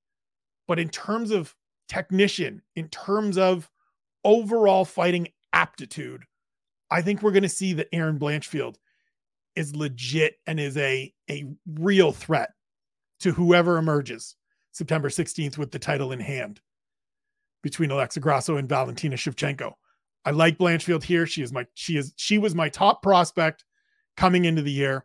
but 0.69 0.79
in 0.79 0.89
terms 0.89 1.31
of 1.31 1.55
technician, 1.89 2.63
in 2.77 2.89
terms 2.89 3.39
of 3.39 3.69
overall 4.25 4.85
fighting 4.85 5.29
aptitude, 5.53 6.25
I 6.91 7.03
think 7.03 7.23
we're 7.23 7.33
going 7.33 7.43
to 7.43 7.49
see 7.49 7.73
that 7.75 7.89
Erin 7.93 8.19
Blanchfield 8.19 8.77
is 9.57 9.75
legit 9.75 10.37
and 10.47 10.59
is 10.59 10.77
a 10.77 11.13
a 11.31 11.45
real 11.79 12.13
threat 12.13 12.51
to 13.21 13.33
whoever 13.33 13.79
emerges 13.79 14.37
September 14.73 15.09
16th 15.09 15.57
with 15.57 15.71
the 15.71 15.79
title 15.79 16.13
in 16.13 16.21
hand 16.21 16.61
between 17.63 17.91
Alexa 17.91 18.21
Grasso 18.21 18.57
and 18.57 18.69
Valentina 18.69 19.17
Shevchenko. 19.17 19.73
I 20.25 20.31
like 20.31 20.59
Blanchfield 20.59 21.03
here. 21.03 21.27
She 21.27 21.43
is 21.43 21.53
my 21.53 21.67
she 21.75 21.97
is 21.97 22.13
she 22.17 22.39
was 22.39 22.55
my 22.55 22.69
top 22.69 23.03
prospect 23.03 23.65
coming 24.17 24.45
into 24.45 24.63
the 24.63 24.73
year. 24.73 25.05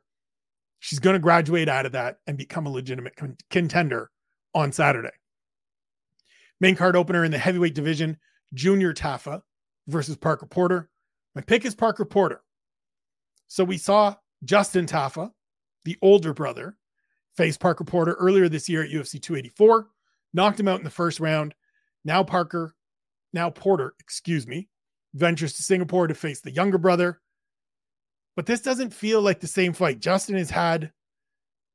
She's 0.79 0.99
going 0.99 1.15
to 1.15 1.19
graduate 1.19 1.67
out 1.67 1.85
of 1.85 1.91
that 1.91 2.19
and 2.25 2.37
become 2.37 2.65
a 2.65 2.71
legitimate 2.71 3.15
con- 3.15 3.37
contender 3.49 4.11
on 4.55 4.71
Saturday. 4.71 5.09
Main 6.61 6.75
card 6.75 6.95
opener 6.95 7.25
in 7.25 7.31
the 7.31 7.37
heavyweight 7.37 7.75
division, 7.75 8.17
Junior 8.53 8.93
Tafa 8.93 9.41
versus 9.87 10.15
Parker 10.15 10.45
Porter. 10.45 10.89
My 11.35 11.41
pick 11.41 11.65
is 11.65 11.75
Parker 11.75 12.05
Porter. 12.05 12.41
So 13.47 13.63
we 13.63 13.77
saw 13.77 14.15
Justin 14.43 14.85
Tafa, 14.85 15.31
the 15.83 15.97
older 16.01 16.33
brother, 16.33 16.77
face 17.35 17.57
Parker 17.57 17.83
Porter 17.83 18.13
earlier 18.13 18.47
this 18.47 18.69
year 18.69 18.83
at 18.83 18.89
UFC 18.89 19.21
284, 19.21 19.87
knocked 20.33 20.59
him 20.59 20.67
out 20.67 20.79
in 20.79 20.83
the 20.83 20.89
first 20.89 21.19
round. 21.19 21.55
Now 22.05 22.23
Parker, 22.23 22.75
now 23.33 23.49
Porter, 23.49 23.93
excuse 23.99 24.47
me, 24.47 24.69
ventures 25.13 25.53
to 25.53 25.63
Singapore 25.63 26.07
to 26.07 26.13
face 26.13 26.41
the 26.41 26.51
younger 26.51 26.77
brother. 26.77 27.19
But 28.35 28.45
this 28.45 28.61
doesn't 28.61 28.93
feel 28.93 29.21
like 29.21 29.39
the 29.39 29.47
same 29.47 29.73
fight. 29.73 29.99
Justin 29.99 30.37
has 30.37 30.49
had 30.49 30.91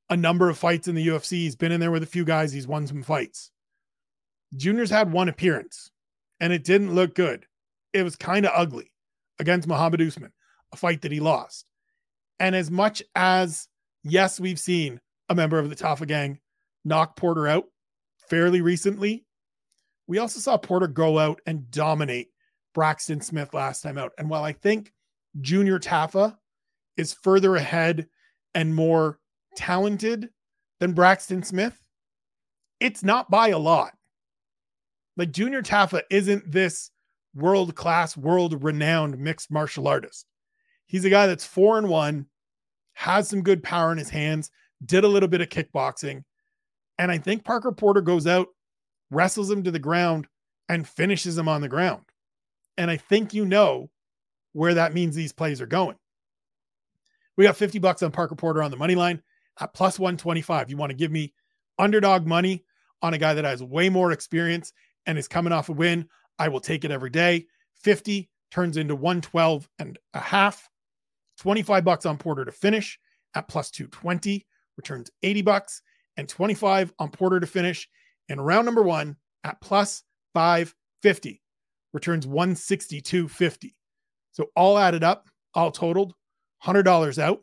a 0.09 0.17
number 0.17 0.49
of 0.49 0.57
fights 0.57 0.87
in 0.87 0.95
the 0.95 1.07
UFC. 1.07 1.31
He's 1.31 1.55
been 1.55 1.71
in 1.71 1.79
there 1.79 1.91
with 1.91 2.03
a 2.03 2.07
few 2.07 2.25
guys. 2.25 2.51
He's 2.51 2.67
won 2.67 2.87
some 2.87 3.03
fights. 3.03 3.51
Junior's 4.55 4.89
had 4.89 5.11
one 5.11 5.29
appearance 5.29 5.91
and 6.39 6.53
it 6.53 6.63
didn't 6.63 6.95
look 6.95 7.15
good. 7.15 7.45
It 7.93 8.03
was 8.03 8.15
kind 8.15 8.45
of 8.45 8.51
ugly 8.55 8.91
against 9.39 9.67
Muhammad 9.67 10.01
Usman, 10.01 10.31
a 10.71 10.77
fight 10.77 11.01
that 11.01 11.11
he 11.11 11.19
lost. 11.19 11.65
And 12.39 12.55
as 12.55 12.69
much 12.69 13.01
as, 13.15 13.67
yes, 14.03 14.39
we've 14.39 14.59
seen 14.59 14.99
a 15.29 15.35
member 15.35 15.59
of 15.59 15.69
the 15.69 15.75
Tafa 15.75 16.07
gang 16.07 16.39
knock 16.83 17.15
Porter 17.15 17.47
out 17.47 17.65
fairly 18.29 18.61
recently, 18.61 19.25
we 20.07 20.19
also 20.19 20.39
saw 20.39 20.57
Porter 20.57 20.87
go 20.87 21.17
out 21.17 21.41
and 21.45 21.69
dominate 21.71 22.29
Braxton 22.75 23.21
Smith 23.21 23.55
last 23.55 23.81
time 23.81 23.97
out. 23.97 24.11
And 24.19 24.29
while 24.29 24.43
I 24.43 24.51
think 24.51 24.93
Junior 25.41 25.79
Tafa 25.79 26.37
is 26.97 27.13
further 27.13 27.55
ahead 27.55 28.07
and 28.53 28.75
more 28.75 29.19
talented 29.55 30.29
than 30.79 30.93
Braxton 30.93 31.41
Smith, 31.41 31.75
it's 32.79 33.03
not 33.03 33.31
by 33.31 33.49
a 33.49 33.57
lot. 33.57 33.93
Like 35.17 35.31
Junior 35.31 35.63
Tafa 35.63 36.01
isn't 36.11 36.51
this 36.51 36.91
world 37.33 37.75
class, 37.75 38.15
world 38.15 38.63
renowned 38.63 39.17
mixed 39.17 39.49
martial 39.49 39.87
artist. 39.87 40.27
He's 40.85 41.05
a 41.05 41.09
guy 41.09 41.25
that's 41.27 41.45
four 41.45 41.77
and 41.77 41.89
one, 41.89 42.27
has 42.93 43.27
some 43.27 43.41
good 43.41 43.63
power 43.63 43.91
in 43.91 43.97
his 43.97 44.09
hands, 44.09 44.51
did 44.85 45.03
a 45.03 45.09
little 45.09 45.29
bit 45.29 45.41
of 45.41 45.49
kickboxing. 45.49 46.23
And 46.97 47.11
I 47.11 47.17
think 47.17 47.43
Parker 47.43 47.71
Porter 47.71 48.01
goes 48.01 48.27
out, 48.27 48.47
wrestles 49.09 49.49
him 49.49 49.63
to 49.63 49.71
the 49.71 49.79
ground, 49.79 50.27
and 50.69 50.87
finishes 50.87 51.37
him 51.37 51.47
on 51.47 51.61
the 51.61 51.69
ground. 51.69 52.04
And 52.77 52.91
I 52.91 52.97
think 52.97 53.33
you 53.33 53.45
know 53.45 53.89
where 54.53 54.73
that 54.73 54.93
means 54.93 55.15
these 55.15 55.33
plays 55.33 55.61
are 55.61 55.67
going. 55.67 55.95
We 57.37 57.43
got 57.43 57.57
50 57.57 57.79
bucks 57.79 58.03
on 58.03 58.11
Parker 58.11 58.35
Porter 58.35 58.63
on 58.63 58.71
the 58.71 58.77
money 58.77 58.95
line 58.95 59.21
at 59.59 59.73
plus 59.73 59.99
125. 59.99 60.69
You 60.69 60.77
want 60.77 60.91
to 60.91 60.97
give 60.97 61.11
me 61.11 61.33
underdog 61.77 62.25
money 62.25 62.63
on 63.01 63.13
a 63.13 63.17
guy 63.17 63.33
that 63.33 63.45
has 63.45 63.61
way 63.61 63.89
more 63.89 64.11
experience 64.11 64.71
and 65.05 65.17
is 65.17 65.27
coming 65.27 65.53
off 65.53 65.69
a 65.69 65.73
win, 65.73 66.07
I 66.39 66.47
will 66.47 66.59
take 66.59 66.85
it 66.85 66.91
every 66.91 67.09
day. 67.09 67.45
50 67.81 68.29
turns 68.51 68.77
into 68.77 68.95
112 68.95 69.69
and 69.79 69.99
a 70.13 70.19
half. 70.19 70.69
25 71.37 71.83
bucks 71.83 72.05
on 72.05 72.17
Porter 72.17 72.45
to 72.45 72.51
finish 72.51 72.97
at 73.35 73.47
plus 73.47 73.69
220 73.69 74.45
returns 74.77 75.11
80 75.21 75.41
bucks 75.41 75.81
and 76.17 76.29
25 76.29 76.93
on 76.99 77.09
Porter 77.11 77.39
to 77.39 77.47
finish 77.47 77.89
in 78.29 78.39
round 78.39 78.65
number 78.65 78.83
1 78.83 79.15
at 79.43 79.59
plus 79.59 80.03
550 80.33 81.41
returns 81.95 82.27
162.50. 82.27 83.73
So 84.33 84.49
all 84.55 84.77
added 84.77 85.03
up, 85.03 85.29
all 85.53 85.71
totaled, 85.71 86.13
$100 86.63 87.17
out. 87.17 87.41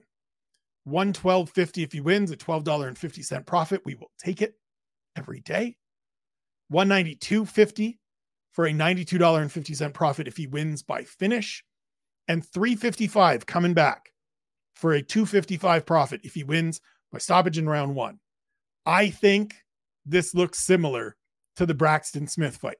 112.50 0.86 1.84
if 1.84 1.92
he 1.92 2.00
wins, 2.00 2.30
a 2.30 2.36
$12.50 2.36 3.46
profit. 3.46 3.80
We 3.84 3.94
will 3.94 4.10
take 4.22 4.42
it 4.42 4.54
every 5.16 5.40
day. 5.40 5.76
192.50 6.72 7.98
for 8.52 8.66
a 8.66 8.72
$92.50 8.72 9.94
profit 9.94 10.28
if 10.28 10.36
he 10.36 10.46
wins 10.46 10.82
by 10.82 11.02
finish, 11.04 11.64
and 12.28 12.46
355 12.46 13.46
coming 13.46 13.74
back 13.74 14.10
for 14.74 14.92
a 14.92 15.02
255 15.02 15.86
profit 15.86 16.20
if 16.24 16.34
he 16.34 16.44
wins 16.44 16.80
by 17.10 17.18
stoppage 17.18 17.58
in 17.58 17.68
round 17.68 17.94
one. 17.94 18.18
I 18.84 19.08
think 19.08 19.54
this 20.04 20.34
looks 20.34 20.58
similar 20.58 21.16
to 21.56 21.64
the 21.64 21.74
Braxton 21.74 22.26
Smith 22.26 22.56
fight. 22.56 22.78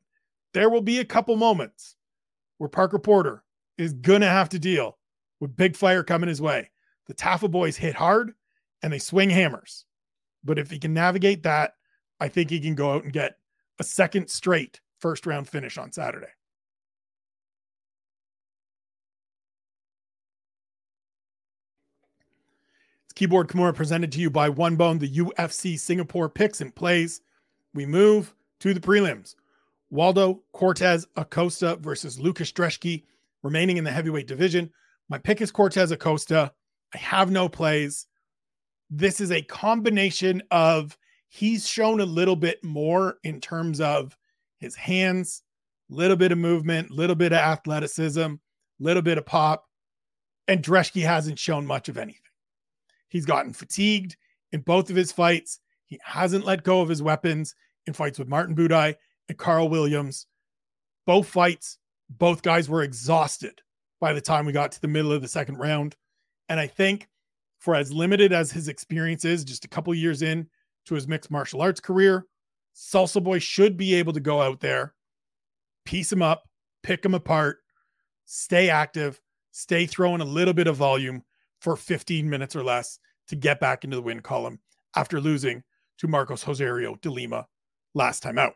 There 0.54 0.68
will 0.68 0.82
be 0.82 0.98
a 0.98 1.04
couple 1.04 1.36
moments 1.36 1.96
where 2.58 2.68
Parker 2.68 2.98
Porter 2.98 3.42
is 3.78 3.92
going 3.92 4.20
to 4.20 4.28
have 4.28 4.50
to 4.50 4.58
deal 4.58 4.98
with 5.40 5.56
big 5.56 5.76
fire 5.76 6.02
coming 6.02 6.28
his 6.28 6.42
way. 6.42 6.70
The 7.06 7.14
Tafa 7.14 7.50
boys 7.50 7.76
hit 7.76 7.94
hard 7.94 8.32
and 8.82 8.92
they 8.92 8.98
swing 8.98 9.30
hammers. 9.30 9.84
But 10.44 10.58
if 10.58 10.70
he 10.70 10.78
can 10.78 10.92
navigate 10.92 11.42
that, 11.44 11.74
I 12.20 12.28
think 12.28 12.50
he 12.50 12.60
can 12.60 12.74
go 12.74 12.92
out 12.92 13.04
and 13.04 13.12
get 13.12 13.38
a 13.78 13.84
second 13.84 14.28
straight 14.28 14.80
first 14.98 15.26
round 15.26 15.48
finish 15.48 15.78
on 15.78 15.90
Saturday. 15.90 16.28
It's 23.06 23.14
Keyboard 23.14 23.48
Kimura 23.48 23.74
presented 23.74 24.12
to 24.12 24.20
you 24.20 24.30
by 24.30 24.48
One 24.48 24.76
Bone, 24.76 24.98
the 24.98 25.08
UFC 25.08 25.78
Singapore 25.78 26.28
picks 26.28 26.60
and 26.60 26.74
plays. 26.74 27.20
We 27.74 27.86
move 27.86 28.34
to 28.60 28.72
the 28.72 28.80
prelims. 28.80 29.34
Waldo 29.92 30.42
Cortes 30.54 31.04
Acosta 31.16 31.76
versus 31.76 32.18
Lucas 32.18 32.50
Brzeski, 32.50 33.04
remaining 33.42 33.76
in 33.76 33.84
the 33.84 33.90
heavyweight 33.90 34.26
division. 34.26 34.70
My 35.10 35.18
pick 35.18 35.42
is 35.42 35.52
Cortes 35.52 35.90
Acosta. 35.90 36.50
I 36.94 36.98
have 36.98 37.30
no 37.30 37.46
plays. 37.46 38.06
This 38.88 39.20
is 39.20 39.30
a 39.30 39.42
combination 39.42 40.42
of 40.50 40.96
he's 41.28 41.68
shown 41.68 42.00
a 42.00 42.06
little 42.06 42.36
bit 42.36 42.64
more 42.64 43.18
in 43.22 43.38
terms 43.38 43.82
of 43.82 44.16
his 44.56 44.74
hands, 44.74 45.42
little 45.90 46.16
bit 46.16 46.32
of 46.32 46.38
movement, 46.38 46.90
little 46.90 47.16
bit 47.16 47.32
of 47.32 47.38
athleticism, 47.40 48.36
little 48.80 49.02
bit 49.02 49.18
of 49.18 49.26
pop. 49.26 49.66
And 50.48 50.62
Brzeski 50.62 51.02
hasn't 51.02 51.38
shown 51.38 51.66
much 51.66 51.90
of 51.90 51.98
anything. 51.98 52.22
He's 53.10 53.26
gotten 53.26 53.52
fatigued 53.52 54.16
in 54.52 54.62
both 54.62 54.88
of 54.88 54.96
his 54.96 55.12
fights. 55.12 55.60
He 55.84 56.00
hasn't 56.02 56.46
let 56.46 56.64
go 56.64 56.80
of 56.80 56.88
his 56.88 57.02
weapons 57.02 57.54
in 57.86 57.92
fights 57.92 58.18
with 58.18 58.28
Martin 58.28 58.56
Buday 58.56 58.96
and 59.32 59.38
Carl 59.38 59.70
Williams. 59.70 60.26
Both 61.06 61.28
fights, 61.28 61.78
both 62.10 62.42
guys 62.42 62.68
were 62.68 62.82
exhausted 62.82 63.62
by 63.98 64.12
the 64.12 64.20
time 64.20 64.44
we 64.44 64.52
got 64.52 64.72
to 64.72 64.80
the 64.80 64.88
middle 64.88 65.10
of 65.10 65.22
the 65.22 65.28
second 65.28 65.56
round. 65.56 65.96
And 66.50 66.60
I 66.60 66.66
think 66.66 67.08
for 67.58 67.74
as 67.74 67.90
limited 67.92 68.32
as 68.32 68.52
his 68.52 68.68
experience 68.68 69.24
is, 69.24 69.42
just 69.42 69.64
a 69.64 69.68
couple 69.68 69.94
years 69.94 70.20
in 70.20 70.48
to 70.84 70.94
his 70.94 71.08
mixed 71.08 71.30
martial 71.30 71.62
arts 71.62 71.80
career. 71.80 72.26
Salsa 72.76 73.22
Boy 73.22 73.38
should 73.38 73.76
be 73.76 73.94
able 73.94 74.12
to 74.12 74.20
go 74.20 74.42
out 74.42 74.60
there, 74.60 74.94
piece 75.84 76.12
him 76.12 76.22
up, 76.22 76.42
pick 76.82 77.04
him 77.04 77.14
apart, 77.14 77.58
stay 78.26 78.68
active, 78.68 79.20
stay 79.52 79.86
throwing 79.86 80.20
a 80.20 80.26
little 80.26 80.54
bit 80.54 80.66
of 80.66 80.76
volume 80.76 81.22
for 81.60 81.76
15 81.76 82.28
minutes 82.28 82.54
or 82.54 82.64
less 82.64 82.98
to 83.28 83.36
get 83.36 83.60
back 83.60 83.84
into 83.84 83.96
the 83.96 84.02
win 84.02 84.20
column 84.20 84.58
after 84.94 85.20
losing 85.20 85.62
to 85.98 86.08
Marcos 86.08 86.44
Rogerio 86.44 87.00
de 87.00 87.10
Lima 87.10 87.46
last 87.94 88.22
time 88.22 88.38
out. 88.38 88.54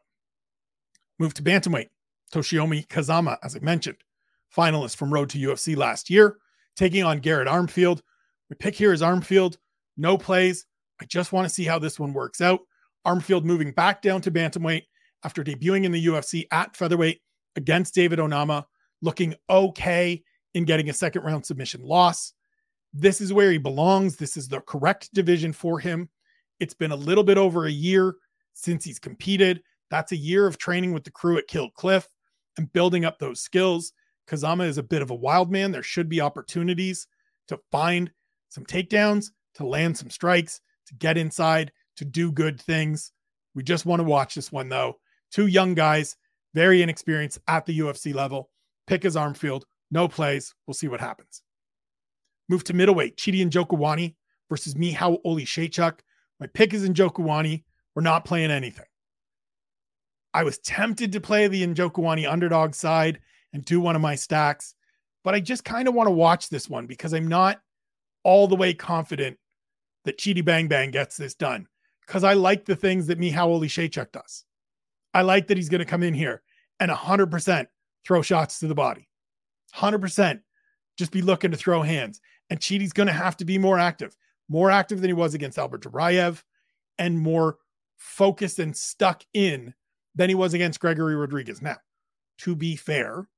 Move 1.18 1.34
to 1.34 1.42
bantamweight. 1.42 1.88
Toshiomi 2.32 2.86
Kazama, 2.88 3.38
as 3.42 3.54
I 3.56 3.60
mentioned, 3.60 3.98
finalist 4.54 4.96
from 4.96 5.12
Road 5.12 5.30
to 5.30 5.38
UFC 5.38 5.76
last 5.76 6.10
year, 6.10 6.38
taking 6.76 7.04
on 7.04 7.20
Garrett 7.20 7.48
Armfield. 7.48 8.00
We 8.50 8.56
pick 8.56 8.74
here 8.74 8.92
is 8.92 9.02
Armfield, 9.02 9.56
no 9.96 10.18
plays, 10.18 10.66
I 11.00 11.04
just 11.04 11.32
want 11.32 11.46
to 11.46 11.54
see 11.54 11.64
how 11.64 11.78
this 11.78 11.98
one 11.98 12.12
works 12.12 12.40
out. 12.40 12.60
Armfield 13.06 13.44
moving 13.44 13.72
back 13.72 14.02
down 14.02 14.20
to 14.22 14.30
bantamweight 14.30 14.82
after 15.24 15.44
debuting 15.44 15.84
in 15.84 15.92
the 15.92 16.06
UFC 16.06 16.46
at 16.50 16.76
featherweight 16.76 17.20
against 17.54 17.94
David 17.94 18.18
Onama, 18.18 18.64
looking 19.02 19.34
okay 19.48 20.22
in 20.54 20.64
getting 20.64 20.88
a 20.88 20.94
second 20.94 21.22
round 21.22 21.44
submission 21.44 21.82
loss. 21.82 22.32
This 22.92 23.20
is 23.20 23.32
where 23.32 23.50
he 23.50 23.58
belongs. 23.58 24.16
This 24.16 24.36
is 24.36 24.48
the 24.48 24.60
correct 24.60 25.12
division 25.12 25.52
for 25.52 25.78
him. 25.78 26.08
It's 26.60 26.74
been 26.74 26.92
a 26.92 26.96
little 26.96 27.24
bit 27.24 27.38
over 27.38 27.66
a 27.66 27.70
year 27.70 28.14
since 28.54 28.84
he's 28.84 28.98
competed. 28.98 29.62
That's 29.90 30.12
a 30.12 30.16
year 30.16 30.46
of 30.46 30.58
training 30.58 30.92
with 30.92 31.04
the 31.04 31.10
crew 31.10 31.38
at 31.38 31.48
Kill 31.48 31.70
Cliff 31.70 32.08
and 32.56 32.72
building 32.72 33.04
up 33.04 33.18
those 33.18 33.40
skills. 33.40 33.92
Kazama 34.28 34.66
is 34.66 34.78
a 34.78 34.82
bit 34.82 35.02
of 35.02 35.10
a 35.10 35.14
wild 35.14 35.50
man. 35.50 35.70
There 35.70 35.82
should 35.82 36.08
be 36.08 36.20
opportunities 36.20 37.06
to 37.48 37.60
find 37.70 38.10
some 38.48 38.64
takedowns, 38.64 39.30
to 39.54 39.66
land 39.66 39.96
some 39.96 40.10
strikes, 40.10 40.60
to 40.86 40.94
get 40.94 41.16
inside, 41.16 41.72
to 41.96 42.04
do 42.04 42.32
good 42.32 42.60
things. 42.60 43.12
We 43.54 43.62
just 43.62 43.86
want 43.86 44.00
to 44.00 44.04
watch 44.04 44.34
this 44.34 44.52
one, 44.52 44.68
though. 44.68 44.98
Two 45.30 45.46
young 45.46 45.74
guys, 45.74 46.16
very 46.54 46.82
inexperienced 46.82 47.38
at 47.48 47.66
the 47.66 47.78
UFC 47.78 48.14
level. 48.14 48.50
Pick 48.86 49.02
his 49.02 49.16
Armfield, 49.16 49.62
no 49.90 50.08
plays. 50.08 50.54
We'll 50.66 50.74
see 50.74 50.88
what 50.88 51.00
happens. 51.00 51.42
Move 52.48 52.64
to 52.64 52.74
middleweight, 52.74 53.16
Chidi 53.16 53.42
and 53.42 53.50
Njokuani 53.50 54.14
versus 54.48 54.74
Michał 54.74 55.18
Oleksiejczuk. 55.24 56.00
My 56.38 56.46
pick 56.46 56.74
is 56.74 56.84
in 56.84 56.94
Njokuani. 56.94 57.64
We're 57.94 58.02
not 58.02 58.24
playing 58.24 58.50
anything. 58.50 58.86
I 60.36 60.44
was 60.44 60.58
tempted 60.58 61.12
to 61.12 61.20
play 61.20 61.48
the 61.48 61.66
Njokuani 61.66 62.30
underdog 62.30 62.74
side 62.74 63.20
and 63.54 63.64
do 63.64 63.80
one 63.80 63.96
of 63.96 64.02
my 64.02 64.14
stacks, 64.16 64.74
but 65.24 65.34
I 65.34 65.40
just 65.40 65.64
kind 65.64 65.88
of 65.88 65.94
want 65.94 66.08
to 66.08 66.12
watch 66.12 66.50
this 66.50 66.68
one 66.68 66.86
because 66.86 67.14
I'm 67.14 67.26
not 67.26 67.62
all 68.22 68.46
the 68.46 68.54
way 68.54 68.74
confident 68.74 69.38
that 70.04 70.18
Chidi 70.18 70.44
Bang 70.44 70.68
Bang 70.68 70.90
gets 70.90 71.16
this 71.16 71.34
done 71.34 71.66
because 72.06 72.22
I 72.22 72.34
like 72.34 72.66
the 72.66 72.76
things 72.76 73.06
that 73.06 73.18
Michał 73.18 73.48
Oleksiejczuk 73.48 74.12
does. 74.12 74.44
I 75.14 75.22
like 75.22 75.46
that 75.46 75.56
he's 75.56 75.70
going 75.70 75.78
to 75.78 75.86
come 75.86 76.02
in 76.02 76.12
here 76.12 76.42
and 76.80 76.90
100% 76.90 77.66
throw 78.04 78.20
shots 78.20 78.58
to 78.58 78.66
the 78.66 78.74
body. 78.74 79.08
100% 79.74 80.42
just 80.98 81.12
be 81.12 81.22
looking 81.22 81.50
to 81.50 81.56
throw 81.56 81.80
hands. 81.80 82.20
And 82.50 82.60
Chidi's 82.60 82.92
going 82.92 83.06
to 83.06 83.12
have 83.14 83.38
to 83.38 83.46
be 83.46 83.56
more 83.56 83.78
active, 83.78 84.14
more 84.50 84.70
active 84.70 85.00
than 85.00 85.08
he 85.08 85.14
was 85.14 85.32
against 85.32 85.56
Albert 85.56 85.84
Duraev, 85.84 86.42
and 86.98 87.18
more 87.18 87.56
focused 87.96 88.58
and 88.58 88.76
stuck 88.76 89.24
in 89.32 89.72
than 90.16 90.28
he 90.28 90.34
was 90.34 90.54
against 90.54 90.80
Gregory 90.80 91.14
Rodrigues. 91.14 91.62
Now, 91.62 91.76
to 92.38 92.56
be 92.56 92.74
fair, 92.74 93.28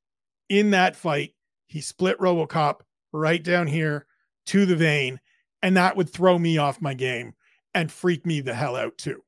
in 0.48 0.70
that 0.70 0.96
fight, 0.96 1.34
he 1.66 1.80
split 1.80 2.18
Robocop 2.18 2.80
right 3.12 3.42
down 3.42 3.66
here 3.66 4.06
to 4.46 4.64
the 4.64 4.76
vein, 4.76 5.20
and 5.62 5.76
that 5.76 5.96
would 5.96 6.08
throw 6.08 6.38
me 6.38 6.56
off 6.56 6.80
my 6.80 6.94
game 6.94 7.34
and 7.74 7.92
freak 7.92 8.24
me 8.24 8.40
the 8.40 8.54
hell 8.54 8.76
out 8.76 8.96
too. 8.96 9.22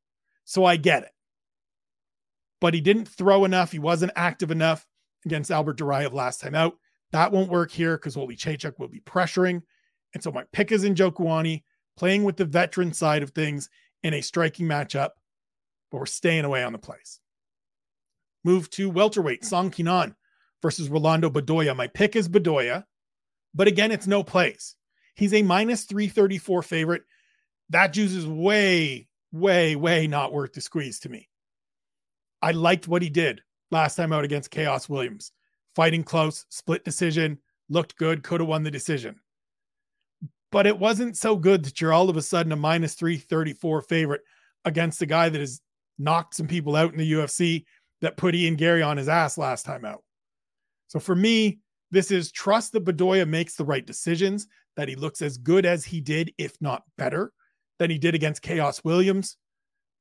So 0.44 0.64
I 0.64 0.76
get 0.76 1.02
it. 1.02 1.12
But 2.60 2.74
he 2.74 2.80
didn't 2.80 3.08
throw 3.08 3.44
enough. 3.44 3.72
He 3.72 3.78
wasn't 3.78 4.12
active 4.16 4.50
enough 4.50 4.86
against 5.24 5.50
Albert 5.50 5.78
Duraev 5.78 6.12
last 6.12 6.40
time 6.40 6.54
out. 6.54 6.76
That 7.12 7.32
won't 7.32 7.50
work 7.50 7.70
here 7.70 7.96
because 7.96 8.16
Oleksiejczuk 8.16 8.78
will 8.78 8.88
be 8.88 9.00
pressuring. 9.00 9.62
And 10.14 10.22
so 10.22 10.30
my 10.30 10.44
pick 10.52 10.72
is 10.72 10.84
Njokuani, 10.84 11.62
playing 11.96 12.24
with 12.24 12.36
the 12.36 12.44
veteran 12.44 12.92
side 12.92 13.22
of 13.22 13.30
things 13.30 13.68
in 14.02 14.14
a 14.14 14.20
striking 14.20 14.66
matchup, 14.66 15.10
but 15.90 15.98
we're 15.98 16.06
staying 16.06 16.44
away 16.44 16.62
on 16.62 16.72
the 16.72 16.78
place. 16.78 17.20
Move 18.44 18.70
to 18.70 18.90
welterweight, 18.90 19.44
Song 19.44 19.70
Kenan 19.70 20.14
versus 20.62 20.88
Rolando 20.88 21.30
Bedoya. 21.30 21.76
My 21.76 21.86
pick 21.86 22.16
is 22.16 22.28
Bedoya, 22.28 22.84
but 23.54 23.68
again, 23.68 23.92
it's 23.92 24.06
no 24.06 24.22
place. 24.22 24.76
He's 25.14 25.34
a 25.34 25.42
minus 25.42 25.84
334 25.84 26.62
favorite. 26.62 27.02
That 27.68 27.92
juice 27.92 28.12
is 28.12 28.26
way, 28.26 29.08
way, 29.32 29.76
way 29.76 30.06
not 30.06 30.32
worth 30.32 30.52
the 30.52 30.60
squeeze 30.60 31.00
to 31.00 31.08
me. 31.08 31.28
I 32.42 32.52
liked 32.52 32.88
what 32.88 33.02
he 33.02 33.10
did 33.10 33.42
last 33.70 33.96
time 33.96 34.12
out 34.12 34.24
against 34.24 34.50
Khaos 34.50 34.88
Williams. 34.88 35.32
Fighting 35.76 36.02
close, 36.02 36.46
split 36.48 36.84
decision, 36.84 37.38
looked 37.68 37.96
good, 37.96 38.22
could 38.22 38.40
have 38.40 38.48
won 38.48 38.62
the 38.62 38.70
decision. 38.70 39.20
But 40.50 40.66
it 40.66 40.78
wasn't 40.78 41.16
so 41.16 41.36
good 41.36 41.64
that 41.64 41.80
you're 41.80 41.92
all 41.92 42.10
of 42.10 42.16
a 42.16 42.22
sudden 42.22 42.50
a 42.50 42.56
minus 42.56 42.94
334 42.94 43.82
favorite 43.82 44.22
against 44.64 45.02
a 45.02 45.06
guy 45.06 45.28
that 45.28 45.40
has 45.40 45.60
knocked 45.98 46.34
some 46.34 46.48
people 46.48 46.74
out 46.74 46.92
in 46.92 46.98
the 46.98 47.12
UFC 47.12 47.64
that 48.00 48.16
put 48.16 48.34
Ian 48.34 48.56
Garry 48.56 48.82
on 48.82 48.96
his 48.96 49.08
ass 49.08 49.38
last 49.38 49.64
time 49.64 49.84
out. 49.84 50.02
So 50.88 50.98
for 50.98 51.14
me, 51.14 51.60
this 51.90 52.10
is 52.10 52.32
trust 52.32 52.72
that 52.72 52.84
Bedoya 52.84 53.28
makes 53.28 53.56
the 53.56 53.64
right 53.64 53.84
decisions, 53.84 54.46
that 54.76 54.88
he 54.88 54.94
looks 54.94 55.22
as 55.22 55.38
good 55.38 55.66
as 55.66 55.84
he 55.84 56.00
did, 56.00 56.32
if 56.38 56.54
not 56.60 56.82
better, 56.96 57.32
than 57.78 57.90
he 57.90 57.98
did 57.98 58.14
against 58.14 58.42
Khaos 58.42 58.84
Williams. 58.84 59.36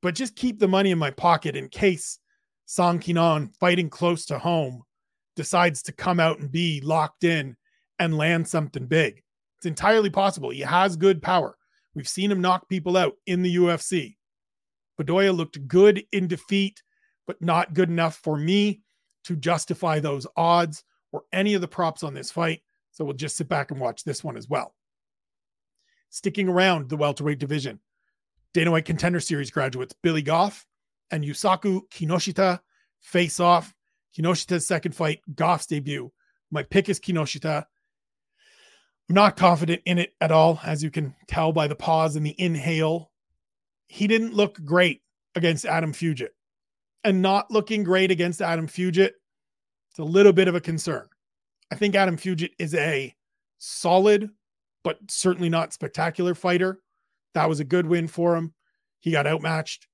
But 0.01 0.15
just 0.15 0.35
keep 0.35 0.59
the 0.59 0.67
money 0.67 0.91
in 0.91 0.99
my 0.99 1.12
pocket 1.12 1.55
in 1.55 1.67
case 1.67 2.19
Song 2.65 2.99
Kenan, 2.99 3.51
fighting 3.59 3.89
close 3.89 4.25
to 4.27 4.38
home, 4.38 4.83
decides 5.35 5.81
to 5.83 5.91
come 5.91 6.19
out 6.19 6.39
and 6.39 6.51
be 6.51 6.81
locked 6.81 7.23
in 7.23 7.55
and 7.97 8.17
land 8.17 8.47
something 8.47 8.85
big. 8.85 9.23
It's 9.57 9.65
entirely 9.65 10.09
possible. 10.09 10.51
He 10.51 10.62
has 10.62 10.95
good 10.95 11.21
power. 11.21 11.57
We've 11.95 12.07
seen 12.07 12.31
him 12.31 12.41
knock 12.41 12.69
people 12.69 12.95
out 12.95 13.13
in 13.25 13.41
the 13.41 13.55
UFC. 13.55 14.15
Bedoya 14.99 15.35
looked 15.35 15.67
good 15.67 16.03
in 16.12 16.27
defeat, 16.27 16.81
but 17.29 17.43
not 17.43 17.75
good 17.75 17.89
enough 17.89 18.15
for 18.15 18.35
me 18.35 18.81
to 19.23 19.35
justify 19.35 19.99
those 19.99 20.25
odds 20.35 20.83
or 21.11 21.25
any 21.31 21.53
of 21.53 21.61
the 21.61 21.67
props 21.67 22.01
on 22.01 22.15
this 22.15 22.31
fight. 22.31 22.63
So 22.89 23.05
we'll 23.05 23.13
just 23.13 23.37
sit 23.37 23.47
back 23.47 23.69
and 23.69 23.79
watch 23.79 24.03
this 24.03 24.23
one 24.23 24.35
as 24.35 24.49
well. 24.49 24.73
Sticking 26.09 26.49
around 26.49 26.89
the 26.89 26.97
welterweight 26.97 27.37
division, 27.37 27.81
Dana 28.55 28.71
White 28.71 28.85
Contender 28.85 29.19
Series 29.19 29.51
graduates 29.51 29.93
Billy 30.01 30.23
Goff 30.23 30.65
and 31.11 31.23
Yusaku 31.23 31.81
Kinoshita 31.91 32.61
face 32.99 33.39
off. 33.39 33.75
Kinoshita's 34.17 34.65
second 34.65 34.95
fight, 34.95 35.19
Goff's 35.35 35.67
debut. 35.67 36.11
My 36.49 36.63
pick 36.63 36.89
is 36.89 36.99
Kinoshita. 36.99 37.63
I'm 39.07 39.15
not 39.15 39.37
confident 39.37 39.83
in 39.85 39.99
it 39.99 40.13
at 40.19 40.31
all, 40.31 40.59
as 40.63 40.83
you 40.83 40.89
can 40.89 41.13
tell 41.27 41.51
by 41.51 41.67
the 41.67 41.75
pause 41.75 42.15
and 42.15 42.25
the 42.25 42.33
inhale. 42.41 43.11
He 43.85 44.07
didn't 44.07 44.33
look 44.33 44.59
great 44.65 45.03
against 45.35 45.65
Adam 45.65 45.93
Fugitt. 45.93 46.29
And 47.03 47.21
not 47.21 47.49
looking 47.49 47.83
great 47.83 48.12
against 48.12 48.41
Adam 48.41 48.67
Fugitt, 48.67 49.12
it's 49.89 49.99
a 49.99 50.03
little 50.03 50.33
bit 50.33 50.47
of 50.47 50.55
a 50.55 50.62
concern. 50.62 51.07
I 51.71 51.75
think 51.75 51.95
Adam 51.95 52.17
Fugitt 52.17 52.51
is 52.59 52.75
a 52.75 53.15
solid, 53.57 54.29
but 54.83 54.97
certainly 55.09 55.49
not 55.49 55.73
spectacular 55.73 56.35
fighter. 56.35 56.79
That 57.35 57.47
was 57.47 57.59
a 57.59 57.65
good 57.65 57.85
win 57.85 58.07
for 58.07 58.35
him. 58.35 58.53
He 58.99 59.12
got 59.12 59.27
outmatched 59.27 59.88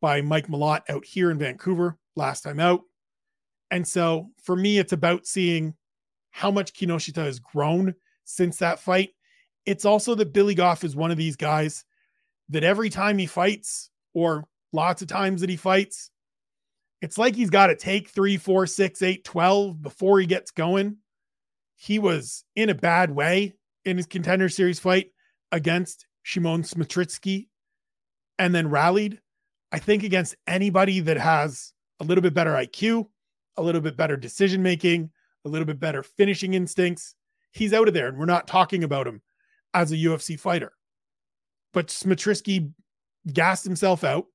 by 0.00 0.20
Mike 0.20 0.46
Malott 0.46 0.82
out 0.88 1.04
here 1.04 1.30
in 1.30 1.38
Vancouver 1.38 1.96
last 2.16 2.42
time 2.42 2.60
out. 2.60 2.82
And 3.70 3.86
so 3.86 4.28
for 4.42 4.54
me, 4.54 4.78
it's 4.78 4.92
about 4.92 5.26
seeing 5.26 5.74
how 6.30 6.50
much 6.50 6.74
Kinoshita 6.74 7.24
has 7.24 7.38
grown 7.38 7.94
since 8.24 8.58
that 8.58 8.78
fight. 8.78 9.10
It's 9.66 9.84
also 9.84 10.14
that 10.14 10.32
Billy 10.32 10.54
Goff 10.54 10.84
is 10.84 10.94
one 10.94 11.10
of 11.10 11.16
these 11.16 11.36
guys 11.36 11.84
that 12.50 12.64
every 12.64 12.90
time 12.90 13.18
he 13.18 13.26
fights, 13.26 13.90
or 14.14 14.44
lots 14.72 15.02
of 15.02 15.08
times 15.08 15.40
that 15.40 15.50
he 15.50 15.56
fights, 15.56 16.10
it's 17.02 17.18
like 17.18 17.34
he's 17.34 17.50
got 17.50 17.66
to 17.66 17.76
take 17.76 18.08
three, 18.08 18.36
four, 18.36 18.64
six, 18.66 19.02
eight, 19.02 19.24
12 19.24 19.82
before 19.82 20.20
he 20.20 20.26
gets 20.26 20.52
going. 20.52 20.98
He 21.74 21.98
was 21.98 22.44
in 22.54 22.70
a 22.70 22.74
bad 22.74 23.10
way 23.10 23.54
in 23.84 23.96
his 23.96 24.06
contender 24.06 24.48
series 24.48 24.78
fight 24.78 25.10
against 25.50 26.06
Shimon 26.22 26.62
Smotritsky 26.62 27.48
and 28.38 28.54
then 28.54 28.70
rallied. 28.70 29.20
I 29.72 29.80
think 29.80 30.04
against 30.04 30.36
anybody 30.46 31.00
that 31.00 31.16
has 31.16 31.72
a 31.98 32.04
little 32.04 32.22
bit 32.22 32.34
better 32.34 32.52
IQ, 32.52 33.08
a 33.56 33.62
little 33.62 33.80
bit 33.80 33.96
better 33.96 34.16
decision 34.16 34.62
making, 34.62 35.10
a 35.44 35.48
little 35.48 35.66
bit 35.66 35.80
better 35.80 36.04
finishing 36.04 36.54
instincts, 36.54 37.16
he's 37.50 37.72
out 37.72 37.88
of 37.88 37.94
there. 37.94 38.06
And 38.06 38.16
we're 38.16 38.26
not 38.26 38.46
talking 38.46 38.84
about 38.84 39.08
him 39.08 39.22
as 39.74 39.90
a 39.90 39.96
UFC 39.96 40.38
fighter. 40.38 40.72
But 41.72 41.88
Smotritsky 41.88 42.72
gassed 43.32 43.64
himself 43.64 44.04
out, 44.04 44.26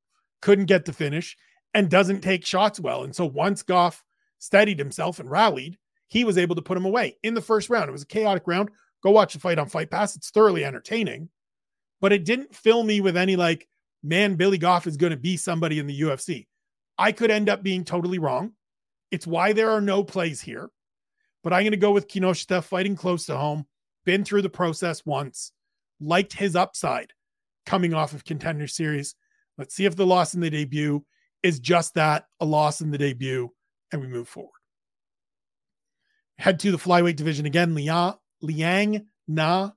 couldn't 0.42 0.66
get 0.66 0.84
the 0.84 0.92
finish, 0.92 1.38
and 1.78 1.92
doesn't 1.92 2.22
take 2.22 2.44
shots 2.44 2.80
well. 2.80 3.04
And 3.04 3.16
so 3.16 3.24
once 3.28 3.62
Goff 3.62 4.04
steadied 4.40 4.80
himself 4.80 5.20
and 5.20 5.30
rallied, 5.30 5.78
he 6.08 6.24
was 6.24 6.40
able 6.40 6.56
to 6.56 6.62
put 6.64 6.76
him 6.76 6.86
away 6.86 7.18
in 7.22 7.36
the 7.36 7.42
first 7.42 7.70
round. 7.70 7.88
It 7.88 7.92
was 7.92 8.02
a 8.02 8.08
chaotic 8.08 8.48
round. 8.48 8.72
Go 9.04 9.12
watch 9.12 9.34
the 9.36 9.40
fight 9.40 9.60
on 9.60 9.70
Fight 9.70 9.92
Pass. 9.92 10.16
It's 10.16 10.32
thoroughly 10.32 10.66
entertaining, 10.66 11.30
but 12.02 12.12
it 12.12 12.26
didn't 12.26 12.56
fill 12.56 12.82
me 12.82 13.00
with 13.00 13.16
any 13.16 13.36
like 13.36 13.68
man, 14.02 14.34
Billy 14.34 14.58
Goff 14.58 14.88
is 14.88 14.98
going 14.98 15.12
to 15.12 15.18
be 15.18 15.38
somebody 15.38 15.78
in 15.78 15.86
the 15.86 16.02
UFC. 16.02 16.48
I 16.98 17.12
could 17.12 17.30
end 17.30 17.48
up 17.48 17.62
being 17.62 17.84
totally 17.84 18.18
wrong. 18.18 18.54
It's 19.12 19.28
why 19.28 19.54
there 19.54 19.70
are 19.70 19.82
no 19.82 20.04
plays 20.04 20.42
here. 20.42 20.72
But 21.44 21.54
I'm 21.54 21.62
going 21.62 21.72
to 21.72 21.78
go 21.78 21.92
with 21.92 22.08
Kinoshita 22.08 22.64
fighting 22.64 22.96
close 22.96 23.28
to 23.28 23.38
home, 23.38 23.68
been 24.04 24.26
through 24.26 24.42
the 24.42 24.50
process 24.50 25.06
once, 25.06 25.52
liked 26.00 26.34
his 26.34 26.56
upside 26.56 27.14
coming 27.68 27.94
off 27.94 28.14
of 28.14 28.26
contender 28.26 28.66
series. 28.66 29.14
Let's 29.60 29.76
see 29.76 29.86
if 29.86 29.96
the 29.96 30.08
loss 30.08 30.34
in 30.34 30.42
the 30.42 30.50
debut 30.50 31.06
is 31.48 31.60
just 31.60 31.94
that 31.94 32.26
a 32.42 32.46
loss 32.46 32.82
in 32.82 32.92
the 32.92 32.98
debut, 32.98 33.50
and 33.92 34.02
we 34.02 34.08
move 34.08 34.28
forward. 34.28 34.52
Head 36.38 36.60
to 36.60 36.72
the 36.72 36.78
flyweight 36.78 37.16
division 37.16 37.46
again. 37.46 37.74
Liang 37.74 39.08
Na 39.28 39.72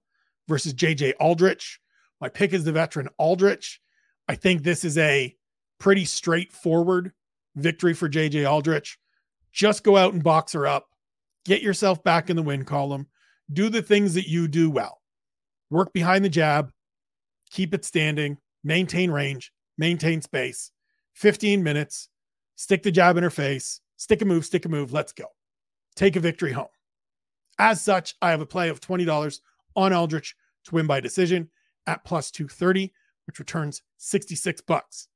versus 0.48 0.74
JJ 0.74 1.14
Aldrich. 1.20 1.78
My 2.20 2.28
pick 2.28 2.52
is 2.52 2.64
the 2.64 2.72
veteran 2.72 3.09
Aldrich. 3.18 3.80
I 4.28 4.35
think 4.35 4.62
this 4.62 4.85
is 4.85 4.98
a 4.98 5.35
pretty 5.78 6.04
straightforward 6.04 7.12
victory 7.54 7.94
for 7.94 8.09
JJ 8.09 8.50
Aldrich. 8.50 8.98
Just 9.52 9.85
go 9.85 9.96
out 9.96 10.12
and 10.12 10.22
box 10.22 10.52
her 10.52 10.66
up, 10.66 10.88
get 11.44 11.62
yourself 11.62 12.02
back 12.02 12.30
in 12.30 12.37
the 12.37 12.42
win 12.42 12.64
column, 12.64 13.06
do 13.52 13.68
the 13.68 13.83
things 13.83 14.14
that 14.14 14.28
you 14.28 14.48
do 14.48 14.70
well. 14.70 15.00
Work 15.70 15.92
behind 15.92 16.24
the 16.24 16.28
jab, 16.28 16.72
keep 17.50 17.72
it 17.72 17.85
standing, 17.85 18.38
maintain 18.62 19.11
range, 19.11 19.52
maintain 19.78 20.20
space. 20.20 20.72
15 21.20 21.62
minutes, 21.62 22.09
stick 22.56 22.83
the 22.83 22.90
jab 22.90 23.18
in 23.18 23.22
her 23.22 23.28
face, 23.28 23.83
stick 23.98 24.22
a 24.22 24.24
move, 24.24 24.46
stick 24.46 24.64
a 24.64 24.68
move, 24.70 24.90
let's 24.90 25.12
go. 25.12 25.26
Take 25.94 26.16
a 26.16 26.20
victory 26.20 26.50
home. 26.50 26.68
As 27.59 27.83
such, 27.83 28.14
I 28.22 28.30
have 28.30 28.40
a 28.40 28.46
play 28.46 28.70
of 28.70 28.80
$20 28.80 29.40
on 29.76 29.92
Aldrich 29.92 30.35
to 30.64 30.74
win 30.74 30.87
by 30.87 30.98
decision 30.98 31.50
at 31.87 32.04
plus 32.04 32.30
230 32.30 32.90
which 33.26 33.38
returns 33.38 33.83
66 33.98 34.62
bucks. 34.62 35.09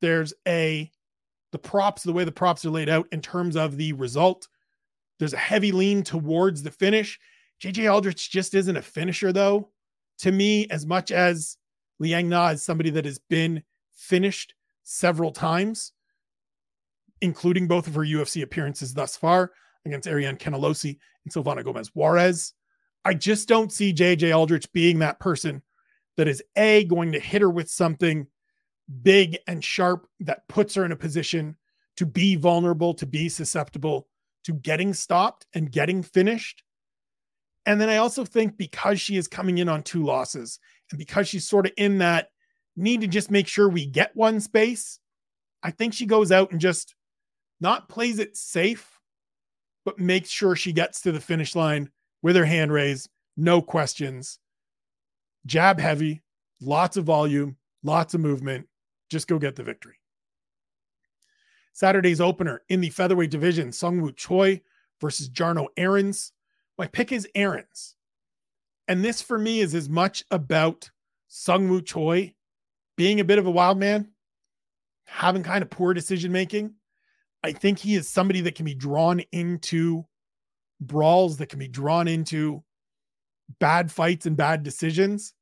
There's 0.00 0.32
a 0.46 0.90
the 1.52 1.58
props, 1.58 2.04
the 2.04 2.12
way 2.12 2.24
the 2.24 2.32
props 2.32 2.64
are 2.64 2.70
laid 2.70 2.88
out 2.88 3.06
in 3.12 3.20
terms 3.20 3.54
of 3.54 3.76
the 3.76 3.92
result. 3.92 4.48
There's 5.18 5.34
a 5.34 5.38
heavy 5.38 5.72
lean 5.72 6.02
towards 6.02 6.62
the 6.62 6.70
finish. 6.70 7.20
JJ 7.62 7.92
Aldrich 7.92 8.30
just 8.30 8.54
isn't 8.54 8.76
a 8.76 8.82
finisher, 8.82 9.32
though. 9.32 9.68
To 10.20 10.32
me, 10.32 10.66
as 10.70 10.86
much 10.86 11.12
as 11.12 11.58
Liang 11.98 12.30
Na 12.30 12.48
is 12.48 12.64
somebody 12.64 12.90
that 12.90 13.04
has 13.04 13.18
been 13.18 13.62
finished 13.92 14.54
several 14.90 15.30
times, 15.30 15.92
including 17.20 17.68
both 17.68 17.86
of 17.86 17.94
her 17.94 18.02
UFC 18.02 18.42
appearances 18.42 18.94
thus 18.94 19.18
far 19.18 19.52
against 19.84 20.08
Ariane 20.08 20.38
Carnelossi 20.38 20.98
and 21.24 21.32
Silvana 21.32 21.62
Gomez 21.62 21.90
Juarez. 21.94 22.54
I 23.04 23.12
just 23.12 23.48
don't 23.48 23.70
see 23.70 23.92
JJ 23.92 24.34
Aldrich 24.34 24.72
being 24.72 25.00
that 25.00 25.20
person 25.20 25.62
that 26.16 26.26
is 26.26 26.42
A, 26.56 26.84
going 26.84 27.12
to 27.12 27.20
hit 27.20 27.42
her 27.42 27.50
with 27.50 27.68
something 27.68 28.26
big 29.02 29.36
and 29.46 29.62
sharp 29.62 30.08
that 30.20 30.48
puts 30.48 30.74
her 30.74 30.86
in 30.86 30.92
a 30.92 30.96
position 30.96 31.56
to 31.98 32.06
be 32.06 32.34
vulnerable, 32.36 32.94
to 32.94 33.06
be 33.06 33.28
susceptible 33.28 34.08
to 34.44 34.54
getting 34.54 34.94
stopped 34.94 35.46
and 35.52 35.70
getting 35.70 36.02
finished. 36.02 36.62
And 37.66 37.78
then 37.78 37.90
I 37.90 37.98
also 37.98 38.24
think 38.24 38.56
because 38.56 39.02
she 39.02 39.18
is 39.18 39.28
coming 39.28 39.58
in 39.58 39.68
on 39.68 39.82
two 39.82 40.02
losses 40.02 40.58
and 40.90 40.98
because 40.98 41.28
she's 41.28 41.46
sort 41.46 41.66
of 41.66 41.72
in 41.76 41.98
that 41.98 42.30
need 42.78 43.00
to 43.00 43.06
just 43.06 43.30
make 43.30 43.48
sure 43.48 43.68
we 43.68 43.86
get 43.86 44.16
one 44.16 44.40
space, 44.40 45.00
I 45.62 45.70
think 45.70 45.92
she 45.92 46.06
goes 46.06 46.30
out 46.32 46.52
and 46.52 46.60
just 46.60 46.94
not 47.60 47.88
plays 47.88 48.18
it 48.18 48.36
safe, 48.36 48.98
but 49.84 49.98
makes 49.98 50.30
sure 50.30 50.54
she 50.54 50.72
gets 50.72 51.00
to 51.02 51.12
the 51.12 51.20
finish 51.20 51.56
line 51.56 51.90
with 52.22 52.36
her 52.36 52.44
hand 52.44 52.72
raised, 52.72 53.08
no 53.36 53.60
questions. 53.60 54.38
Jab 55.46 55.80
heavy, 55.80 56.22
lots 56.60 56.96
of 56.96 57.04
volume, 57.04 57.56
lots 57.82 58.14
of 58.14 58.20
movement. 58.20 58.68
Just 59.10 59.28
go 59.28 59.38
get 59.38 59.56
the 59.56 59.62
victory. 59.62 59.96
Saturday's 61.72 62.20
opener 62.20 62.62
in 62.68 62.80
the 62.80 62.90
featherweight 62.90 63.30
division, 63.30 63.68
Sungwoo 63.68 64.14
Choi 64.16 64.60
versus 65.00 65.28
Jarno 65.28 65.68
Errens. 65.76 66.32
My 66.76 66.86
pick 66.86 67.12
is 67.12 67.28
Errens. 67.34 67.94
And 68.88 69.04
this 69.04 69.22
for 69.22 69.38
me 69.38 69.60
is 69.60 69.74
as 69.74 69.88
much 69.88 70.24
about 70.30 70.90
Sungwoo 71.30 71.84
Choi 71.84 72.34
being 72.98 73.20
a 73.20 73.24
bit 73.24 73.38
of 73.38 73.46
a 73.46 73.50
wild 73.50 73.78
man, 73.78 74.08
having 75.06 75.44
kind 75.44 75.62
of 75.62 75.70
poor 75.70 75.94
decision 75.94 76.32
making. 76.32 76.74
I 77.44 77.52
think 77.52 77.78
he 77.78 77.94
is 77.94 78.10
somebody 78.10 78.40
that 78.42 78.56
can 78.56 78.64
be 78.64 78.74
drawn 78.74 79.20
into 79.30 80.04
brawls, 80.80 81.36
that 81.36 81.48
can 81.48 81.60
be 81.60 81.68
drawn 81.68 82.08
into 82.08 82.64
bad 83.60 83.92
fights 83.92 84.26
and 84.26 84.36
bad 84.36 84.64
decisions. 84.64 85.32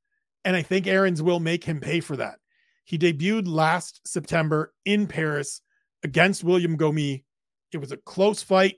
And 0.45 0.55
I 0.55 0.61
think 0.61 0.87
Errens 0.87 1.23
will 1.23 1.41
make 1.41 1.65
him 1.65 1.81
pay 1.81 2.01
for 2.01 2.19
that. 2.19 2.39
He 2.85 2.99
debuted 2.99 3.49
last 3.49 4.07
September 4.07 4.75
in 4.85 5.07
Paris 5.07 5.63
against 6.05 6.45
William 6.45 6.77
Gomis. 6.77 7.25
It 7.73 7.79
was 7.79 7.91
a 7.91 7.97
close 7.97 8.43
fight. 8.43 8.77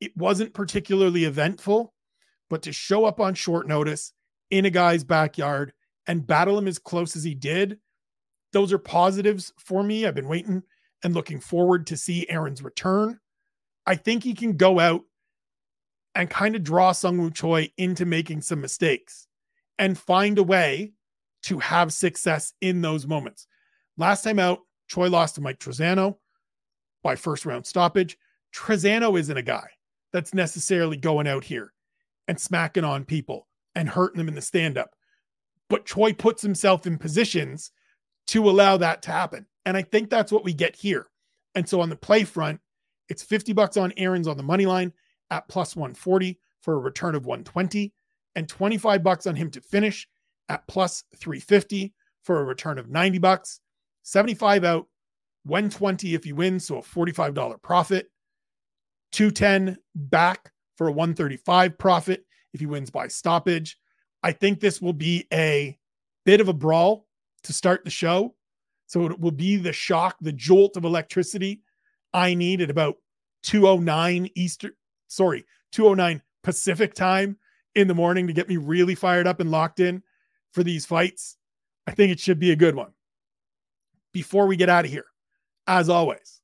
It 0.00 0.16
wasn't 0.16 0.54
particularly 0.54 1.24
eventful, 1.24 1.94
but 2.50 2.62
to 2.62 2.72
show 2.72 3.04
up 3.04 3.20
on 3.20 3.34
short 3.34 3.68
notice 3.68 4.12
in 4.50 4.64
a 4.64 4.70
guy's 4.70 5.04
backyard 5.04 5.72
and 6.08 6.26
battle 6.26 6.58
him 6.58 6.66
as 6.66 6.80
close 6.80 7.14
as 7.14 7.22
he 7.22 7.36
did, 7.36 7.78
those 8.52 8.72
are 8.72 8.78
positives 8.78 9.52
for 9.58 9.82
me. 9.82 10.06
I've 10.06 10.14
been 10.14 10.28
waiting 10.28 10.62
and 11.02 11.14
looking 11.14 11.40
forward 11.40 11.86
to 11.88 11.96
see 11.96 12.28
Errens' 12.28 12.62
return. 12.62 13.18
I 13.86 13.94
think 13.94 14.22
he 14.22 14.34
can 14.34 14.56
go 14.56 14.80
out 14.80 15.02
and 16.14 16.28
kind 16.28 16.56
of 16.56 16.64
draw 16.64 16.92
Sung 16.92 17.18
Sungwoo 17.18 17.34
Choi 17.34 17.72
into 17.76 18.04
making 18.04 18.42
some 18.42 18.60
mistakes 18.60 19.28
and 19.78 19.96
find 19.96 20.38
a 20.38 20.42
way 20.42 20.92
to 21.42 21.58
have 21.58 21.92
success 21.92 22.52
in 22.60 22.80
those 22.80 23.06
moments. 23.06 23.46
Last 23.96 24.22
time 24.22 24.38
out, 24.38 24.60
Choi 24.88 25.08
lost 25.08 25.36
to 25.36 25.40
Mike 25.40 25.58
Trizano 25.58 26.16
by 27.02 27.14
first 27.14 27.46
round 27.46 27.66
stoppage. 27.66 28.18
Trizano 28.54 29.18
isn't 29.18 29.36
a 29.36 29.42
guy 29.42 29.68
that's 30.12 30.34
necessarily 30.34 30.96
going 30.96 31.28
out 31.28 31.44
here 31.44 31.72
and 32.26 32.40
smacking 32.40 32.84
on 32.84 33.04
people 33.04 33.46
and 33.74 33.88
hurting 33.88 34.18
them 34.18 34.28
in 34.28 34.34
the 34.34 34.40
stand 34.40 34.76
up. 34.76 34.90
But 35.68 35.86
Choi 35.86 36.12
puts 36.14 36.42
himself 36.42 36.86
in 36.86 36.98
positions 36.98 37.70
to 38.28 38.48
allow 38.48 38.76
that 38.76 39.02
to 39.02 39.10
happen. 39.10 39.46
And 39.66 39.76
I 39.76 39.82
think 39.82 40.08
that's 40.08 40.32
what 40.32 40.44
we 40.44 40.52
get 40.52 40.76
here. 40.76 41.06
And 41.54 41.68
so 41.68 41.80
on 41.80 41.88
the 41.88 41.96
play 41.96 42.24
front, 42.24 42.60
it's 43.08 43.22
50 43.22 43.52
bucks 43.52 43.76
on 43.76 43.92
Errens 43.96 44.28
on 44.28 44.36
the 44.36 44.42
money 44.42 44.66
line 44.66 44.92
at 45.30 45.48
plus 45.48 45.74
140 45.74 46.38
for 46.62 46.74
a 46.74 46.78
return 46.78 47.14
of 47.14 47.26
120 47.26 47.92
and 48.36 48.48
25 48.48 49.02
bucks 49.02 49.26
on 49.26 49.34
him 49.34 49.50
to 49.50 49.60
finish 49.60 50.06
at 50.48 50.66
plus 50.68 51.04
350 51.16 51.92
for 52.22 52.40
a 52.40 52.44
return 52.44 52.78
of 52.78 52.88
90 52.88 53.18
bucks. 53.18 53.60
75 54.02 54.64
out, 54.64 54.86
120 55.44 56.14
if 56.14 56.26
you 56.26 56.34
win, 56.34 56.60
so 56.60 56.78
a 56.78 56.82
$45 56.82 57.62
profit. 57.62 58.10
210 59.12 59.78
back 59.94 60.52
for 60.76 60.88
a 60.88 60.92
135 60.92 61.78
profit 61.78 62.24
if 62.52 62.60
he 62.60 62.66
wins 62.66 62.90
by 62.90 63.08
stoppage. 63.08 63.78
I 64.22 64.32
think 64.32 64.60
this 64.60 64.82
will 64.82 64.92
be 64.92 65.26
a 65.32 65.78
bit 66.24 66.40
of 66.40 66.48
a 66.48 66.52
brawl 66.52 67.07
to 67.48 67.52
start 67.54 67.82
the 67.82 67.90
show. 67.90 68.34
So 68.86 69.06
it 69.06 69.18
will 69.18 69.32
be 69.32 69.56
the 69.56 69.72
shock, 69.72 70.16
the 70.20 70.32
jolt 70.32 70.76
of 70.76 70.84
electricity 70.84 71.62
I 72.12 72.34
need 72.34 72.60
at 72.60 72.70
about 72.70 72.96
209 73.42 74.28
Eastern, 74.34 74.72
sorry, 75.08 75.44
209 75.72 76.22
Pacific 76.42 76.94
time 76.94 77.36
in 77.74 77.88
the 77.88 77.94
morning 77.94 78.26
to 78.26 78.32
get 78.32 78.48
me 78.48 78.56
really 78.56 78.94
fired 78.94 79.26
up 79.26 79.40
and 79.40 79.50
locked 79.50 79.80
in 79.80 80.02
for 80.52 80.62
these 80.62 80.86
fights. 80.86 81.36
I 81.86 81.92
think 81.92 82.12
it 82.12 82.20
should 82.20 82.38
be 82.38 82.52
a 82.52 82.56
good 82.56 82.74
one. 82.74 82.92
Before 84.12 84.46
we 84.46 84.56
get 84.56 84.68
out 84.68 84.84
of 84.84 84.90
here, 84.90 85.06
as 85.66 85.88
always, 85.88 86.40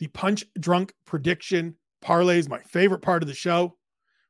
the 0.00 0.08
punch 0.08 0.44
drunk 0.58 0.92
prediction 1.04 1.76
parlay 2.02 2.38
is 2.38 2.48
my 2.48 2.60
favorite 2.60 3.02
part 3.02 3.22
of 3.22 3.28
the 3.28 3.34
show. 3.34 3.76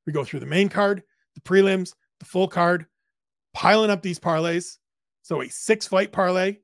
We 0.06 0.12
go 0.12 0.24
through 0.24 0.40
the 0.40 0.46
main 0.46 0.68
card, 0.68 1.02
the 1.34 1.40
prelims, 1.40 1.94
the 2.18 2.26
full 2.26 2.48
card, 2.48 2.86
piling 3.54 3.90
up 3.90 4.02
these 4.02 4.18
parlays. 4.18 4.78
So 5.30 5.42
a 5.42 5.48
six 5.48 5.86
fight 5.86 6.10
parlay, 6.10 6.56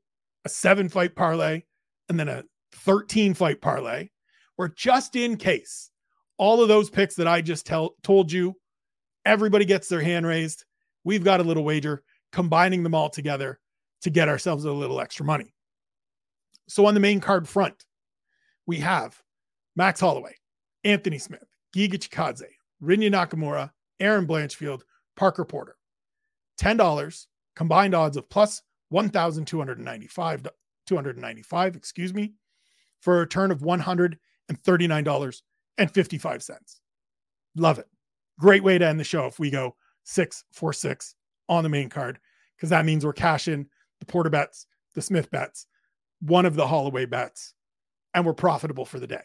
a 0.45 0.49
seven 0.49 0.89
fight 0.89 1.15
parlay, 1.15 1.63
and 2.09 2.19
then 2.19 2.29
a 2.29 2.43
13 2.73 3.33
fight 3.33 3.61
parlay, 3.61 4.09
where 4.57 4.67
just 4.67 5.15
in 5.15 5.37
case 5.37 5.93
all 6.37 6.61
of 6.61 6.67
those 6.67 6.91
picks 6.91 7.15
that 7.15 7.29
I 7.29 7.43
just 7.43 7.65
tell, 7.65 7.95
told 8.03 8.33
you, 8.33 8.57
everybody 9.25 9.67
gets 9.67 9.87
their 9.87 10.01
hand 10.01 10.27
raised. 10.27 10.65
We've 11.05 11.23
got 11.23 11.39
a 11.39 11.45
little 11.45 11.63
wager, 11.63 12.03
combining 12.33 12.83
them 12.83 12.93
all 12.93 13.09
together 13.09 13.61
to 14.03 14.11
get 14.11 14.29
ourselves 14.29 14.65
a 14.65 14.73
little 14.73 15.01
extra 15.01 15.25
money. 15.25 15.55
So 16.69 16.87
on 16.87 16.95
the 16.95 16.99
main 16.99 17.21
card 17.21 17.49
front, 17.49 17.85
we 18.67 18.79
have 18.79 19.17
Max 19.77 20.01
Holloway, 20.01 20.35
Anthony 20.83 21.19
Smith, 21.19 21.47
Giga 21.73 22.01
Chikadze, 22.01 22.49
Rinya 22.83 23.13
Nakamura, 23.13 23.71
Erin 24.01 24.27
Blanchfield, 24.27 24.81
Parker 25.15 25.45
Porter. 25.45 25.77
$10 26.59 27.27
combined 27.57 27.95
odds 27.95 28.17
of 28.17 28.29
plus 28.29 28.63
1,295, 28.91 30.47
295, 30.87 31.75
excuse 31.75 32.15
me, 32.15 32.35
for 33.01 33.17
a 33.17 33.21
return 33.21 33.51
of 33.51 33.61
$139.55. 33.61 36.61
Love 37.57 37.79
it. 37.79 37.89
Great 38.39 38.63
way 38.63 38.79
to 38.79 38.87
end 38.87 39.01
the 39.01 39.05
show 39.05 39.27
if 39.27 39.39
we 39.39 39.51
go 39.51 39.75
six, 40.05 40.45
four, 40.53 40.73
six 40.73 41.15
on 41.49 41.63
the 41.63 41.69
main 41.69 41.89
card, 41.89 42.19
because 42.57 42.71
that 42.71 42.85
means 42.85 43.05
we're 43.05 43.13
cashing 43.13 43.67
the 43.99 44.07
Porter 44.07 44.31
bets, 44.31 44.67
the 44.95 45.03
Smith 45.03 45.31
bets, 45.31 45.67
one 46.21 46.47
of 46.47 46.55
the 46.55 46.67
Holloway 46.67 47.07
bets, 47.07 47.55
and 48.15 48.25
we're 48.25 48.35
profitable 48.35 48.85
for 48.85 49.01
the 49.01 49.07
day. 49.07 49.23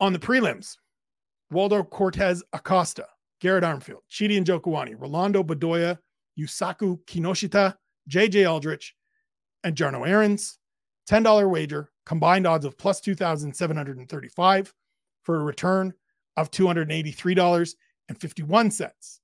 On 0.00 0.12
the 0.12 0.18
prelims, 0.18 0.76
Waldo 1.50 1.82
Cortes 1.82 2.42
Acosta, 2.52 3.06
Garrett 3.40 3.64
Armfield, 3.64 4.02
Chidi 4.10 4.42
Njokuani, 4.42 4.94
Rolando 4.98 5.42
Bedoya, 5.42 5.98
Yusaku 6.38 6.98
Kinoshita, 7.06 7.74
JJ 8.08 8.50
Aldrich, 8.50 8.94
and 9.64 9.76
Jarno 9.76 10.06
Errens. 10.06 10.58
$10 11.08 11.50
wager, 11.50 11.90
combined 12.04 12.46
odds 12.46 12.66
of 12.66 12.76
plus 12.76 13.00
2,735 13.00 14.74
for 15.22 15.40
a 15.40 15.44
return 15.44 15.94
of 16.36 16.50
$283.51. 16.50 19.18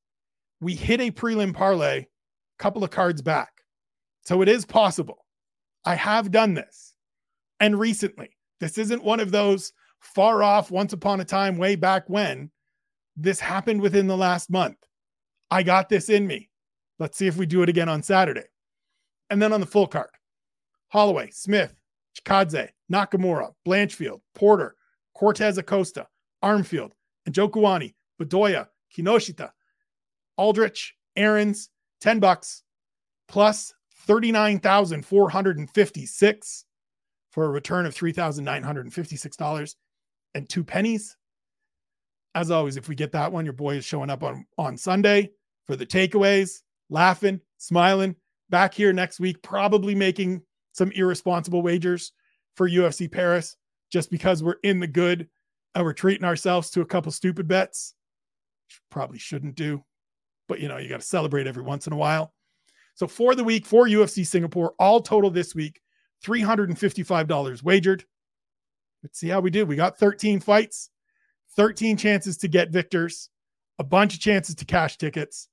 We 0.61 0.75
hit 0.75 1.01
a 1.01 1.11
prelim 1.11 1.53
parlay 1.53 1.99
a 2.01 2.07
couple 2.59 2.85
of 2.85 2.91
cards 2.91 3.21
back. 3.21 3.51
So 4.23 4.41
it 4.41 4.49
is 4.49 4.65
possible. 4.65 5.27
I 5.85 5.95
have 5.95 6.31
done 6.31 6.55
this. 6.55 6.95
And 7.61 7.79
recently, 7.79 8.31
this 8.61 8.79
isn't 8.79 9.05
one 9.05 9.21
of 9.21 9.31
those 9.31 9.75
far 10.01 10.43
off, 10.43 10.71
once 10.71 10.95
upon 10.95 11.21
a 11.21 11.25
time, 11.25 11.59
way 11.59 11.77
back 11.77 12.09
when. 12.09 12.51
This 13.17 13.41
happened 13.41 13.81
within 13.81 14.07
the 14.07 14.17
last 14.17 14.51
month. 14.51 14.79
I 15.51 15.63
got 15.63 15.89
this 15.89 16.09
in 16.09 16.27
me. 16.27 16.51
Let's 16.99 17.19
see 17.19 17.27
if 17.27 17.37
we 17.37 17.47
do 17.47 17.63
it 17.63 17.69
again 17.69 17.89
on 17.89 18.03
Saturday. 18.03 18.45
And 19.31 19.41
then 19.41 19.53
on 19.53 19.61
the 19.61 19.67
full 19.67 19.87
card, 19.87 20.11
Holloway, 20.89 21.31
Smith, 21.31 21.75
Chikadze, 22.17 22.69
Nakamura, 22.93 23.53
Blanchfield, 23.67 24.21
Porter, 24.35 24.77
Cortes 25.15 25.59
Acosta, 25.59 26.07
Armfield, 26.43 26.93
and 27.27 27.35
Njokuani, 27.35 27.95
Bedoya, 28.21 28.69
Kinoshita, 28.97 29.51
Aldrich, 30.37 30.95
Errens, 31.17 31.71
10 32.01 32.21
bucks, 32.21 32.63
plus 33.29 33.75
39,456 34.07 36.65
for 37.31 37.47
a 37.47 37.49
return 37.49 37.87
of 37.87 37.95
$3,956 37.95 39.75
and 40.35 40.49
two 40.49 40.63
pennies. 40.63 41.17
As 42.35 42.51
always, 42.51 42.77
if 42.77 42.89
we 42.89 42.95
get 42.95 43.13
that 43.13 43.33
one, 43.33 43.45
your 43.45 43.55
boy 43.55 43.77
is 43.77 43.85
showing 43.85 44.11
up 44.11 44.23
on, 44.23 44.45
on 44.59 44.77
Sunday 44.77 45.31
for 45.67 45.77
the 45.77 45.87
takeaways, 45.87 46.61
laughing, 46.95 47.41
smiling, 47.59 48.17
back 48.49 48.73
here 48.73 48.93
next 48.93 49.21
week, 49.21 49.43
probably 49.43 49.95
making 49.95 50.41
some 50.73 50.93
irresponsible 50.93 51.61
wagers 51.61 52.13
for 52.57 52.71
UFC 52.71 53.11
Paris 53.11 53.57
just 53.91 54.11
because 54.11 54.43
we're 54.43 54.57
in 54.63 54.81
the 54.81 54.87
good 54.87 55.29
and 55.75 55.85
we're 55.85 55.93
treating 55.93 56.25
ourselves 56.25 56.71
to 56.71 56.81
a 56.81 56.87
couple 56.87 57.13
stupid 57.13 57.49
bets. 57.49 57.95
Probably 58.91 59.19
shouldn't 59.19 59.57
do, 59.57 59.85
but 60.49 60.61
you 60.61 60.69
know, 60.69 60.79
you 60.79 60.89
got 60.89 61.01
to 61.01 61.07
celebrate 61.07 61.47
every 61.47 61.63
once 61.63 61.87
in 61.87 61.93
a 61.93 61.97
while. 61.97 62.33
So 62.95 63.09
for 63.09 63.35
the 63.35 63.45
week 63.45 63.67
for 63.67 63.87
UFC 63.87 64.25
Singapore, 64.25 64.75
all 64.79 65.01
total 65.01 65.31
this 65.31 65.55
week, 65.55 65.81
$355 66.25 67.63
wagered. 67.63 68.05
Let's 69.03 69.19
see 69.19 69.29
how 69.29 69.41
we 69.41 69.51
did. 69.51 69.69
We 69.69 69.77
got 69.77 69.99
13 69.99 70.41
fights, 70.41 70.91
13 71.57 71.97
chances 71.97 72.37
to 72.39 72.49
get 72.49 72.71
victors. 72.71 73.31
a 73.79 73.85
bunch 73.85 74.15
of 74.15 74.21
chances 74.21 74.55
to 74.55 74.65
cash 74.65 74.97
tickets. 74.97 75.49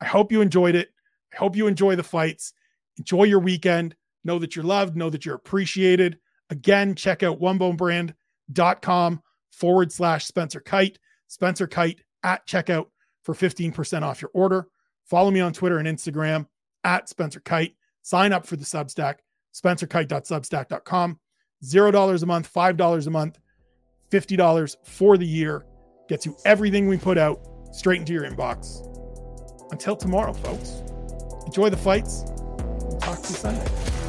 I 0.00 0.06
hope 0.06 0.32
you 0.32 0.40
enjoyed 0.40 0.74
it. 0.74 0.90
I 1.32 1.36
hope 1.36 1.56
you 1.56 1.66
enjoy 1.66 1.96
the 1.96 2.02
fights. 2.02 2.52
Enjoy 2.98 3.24
your 3.24 3.40
weekend. 3.40 3.94
Know 4.24 4.38
that 4.38 4.56
you're 4.56 4.64
loved. 4.64 4.96
Know 4.96 5.10
that 5.10 5.24
you're 5.24 5.34
appreciated. 5.34 6.18
Again, 6.50 6.94
check 6.94 7.22
out 7.22 7.40
onebonebrand.com 7.40 9.22
forward 9.52 9.92
slash 9.92 10.24
Spencer 10.24 10.60
Kyte, 10.60 10.96
Spencer 11.28 11.68
Kyte 11.68 12.00
at 12.22 12.46
checkout 12.46 12.86
for 13.22 13.34
15% 13.34 14.02
off 14.02 14.20
your 14.20 14.30
order. 14.34 14.66
Follow 15.04 15.30
me 15.30 15.40
on 15.40 15.52
Twitter 15.52 15.78
and 15.78 15.88
Instagram 15.88 16.46
at 16.84 17.08
Spencer 17.08 17.40
Kyte. 17.40 17.74
Sign 18.02 18.32
up 18.32 18.46
for 18.46 18.56
the 18.56 18.64
Substack, 18.64 19.16
spencerkyte.substack.com. 19.54 21.18
$0 21.64 22.22
a 22.22 22.26
month, 22.26 22.52
$5 22.52 23.06
a 23.06 23.10
month, 23.10 23.38
$50 24.10 24.76
for 24.84 25.18
the 25.18 25.26
year. 25.26 25.66
Gets 26.08 26.26
you 26.26 26.36
everything 26.44 26.88
we 26.88 26.96
put 26.96 27.18
out 27.18 27.40
straight 27.72 28.00
into 28.00 28.12
your 28.12 28.24
inbox. 28.24 28.89
Until 29.70 29.96
tomorrow, 29.96 30.32
folks. 30.32 30.82
Enjoy 31.46 31.70
the 31.70 31.76
fights. 31.76 32.24
We'll 32.26 32.98
talk 32.98 33.22
to 33.22 33.28
you 33.28 33.34
Sunday. 33.34 33.99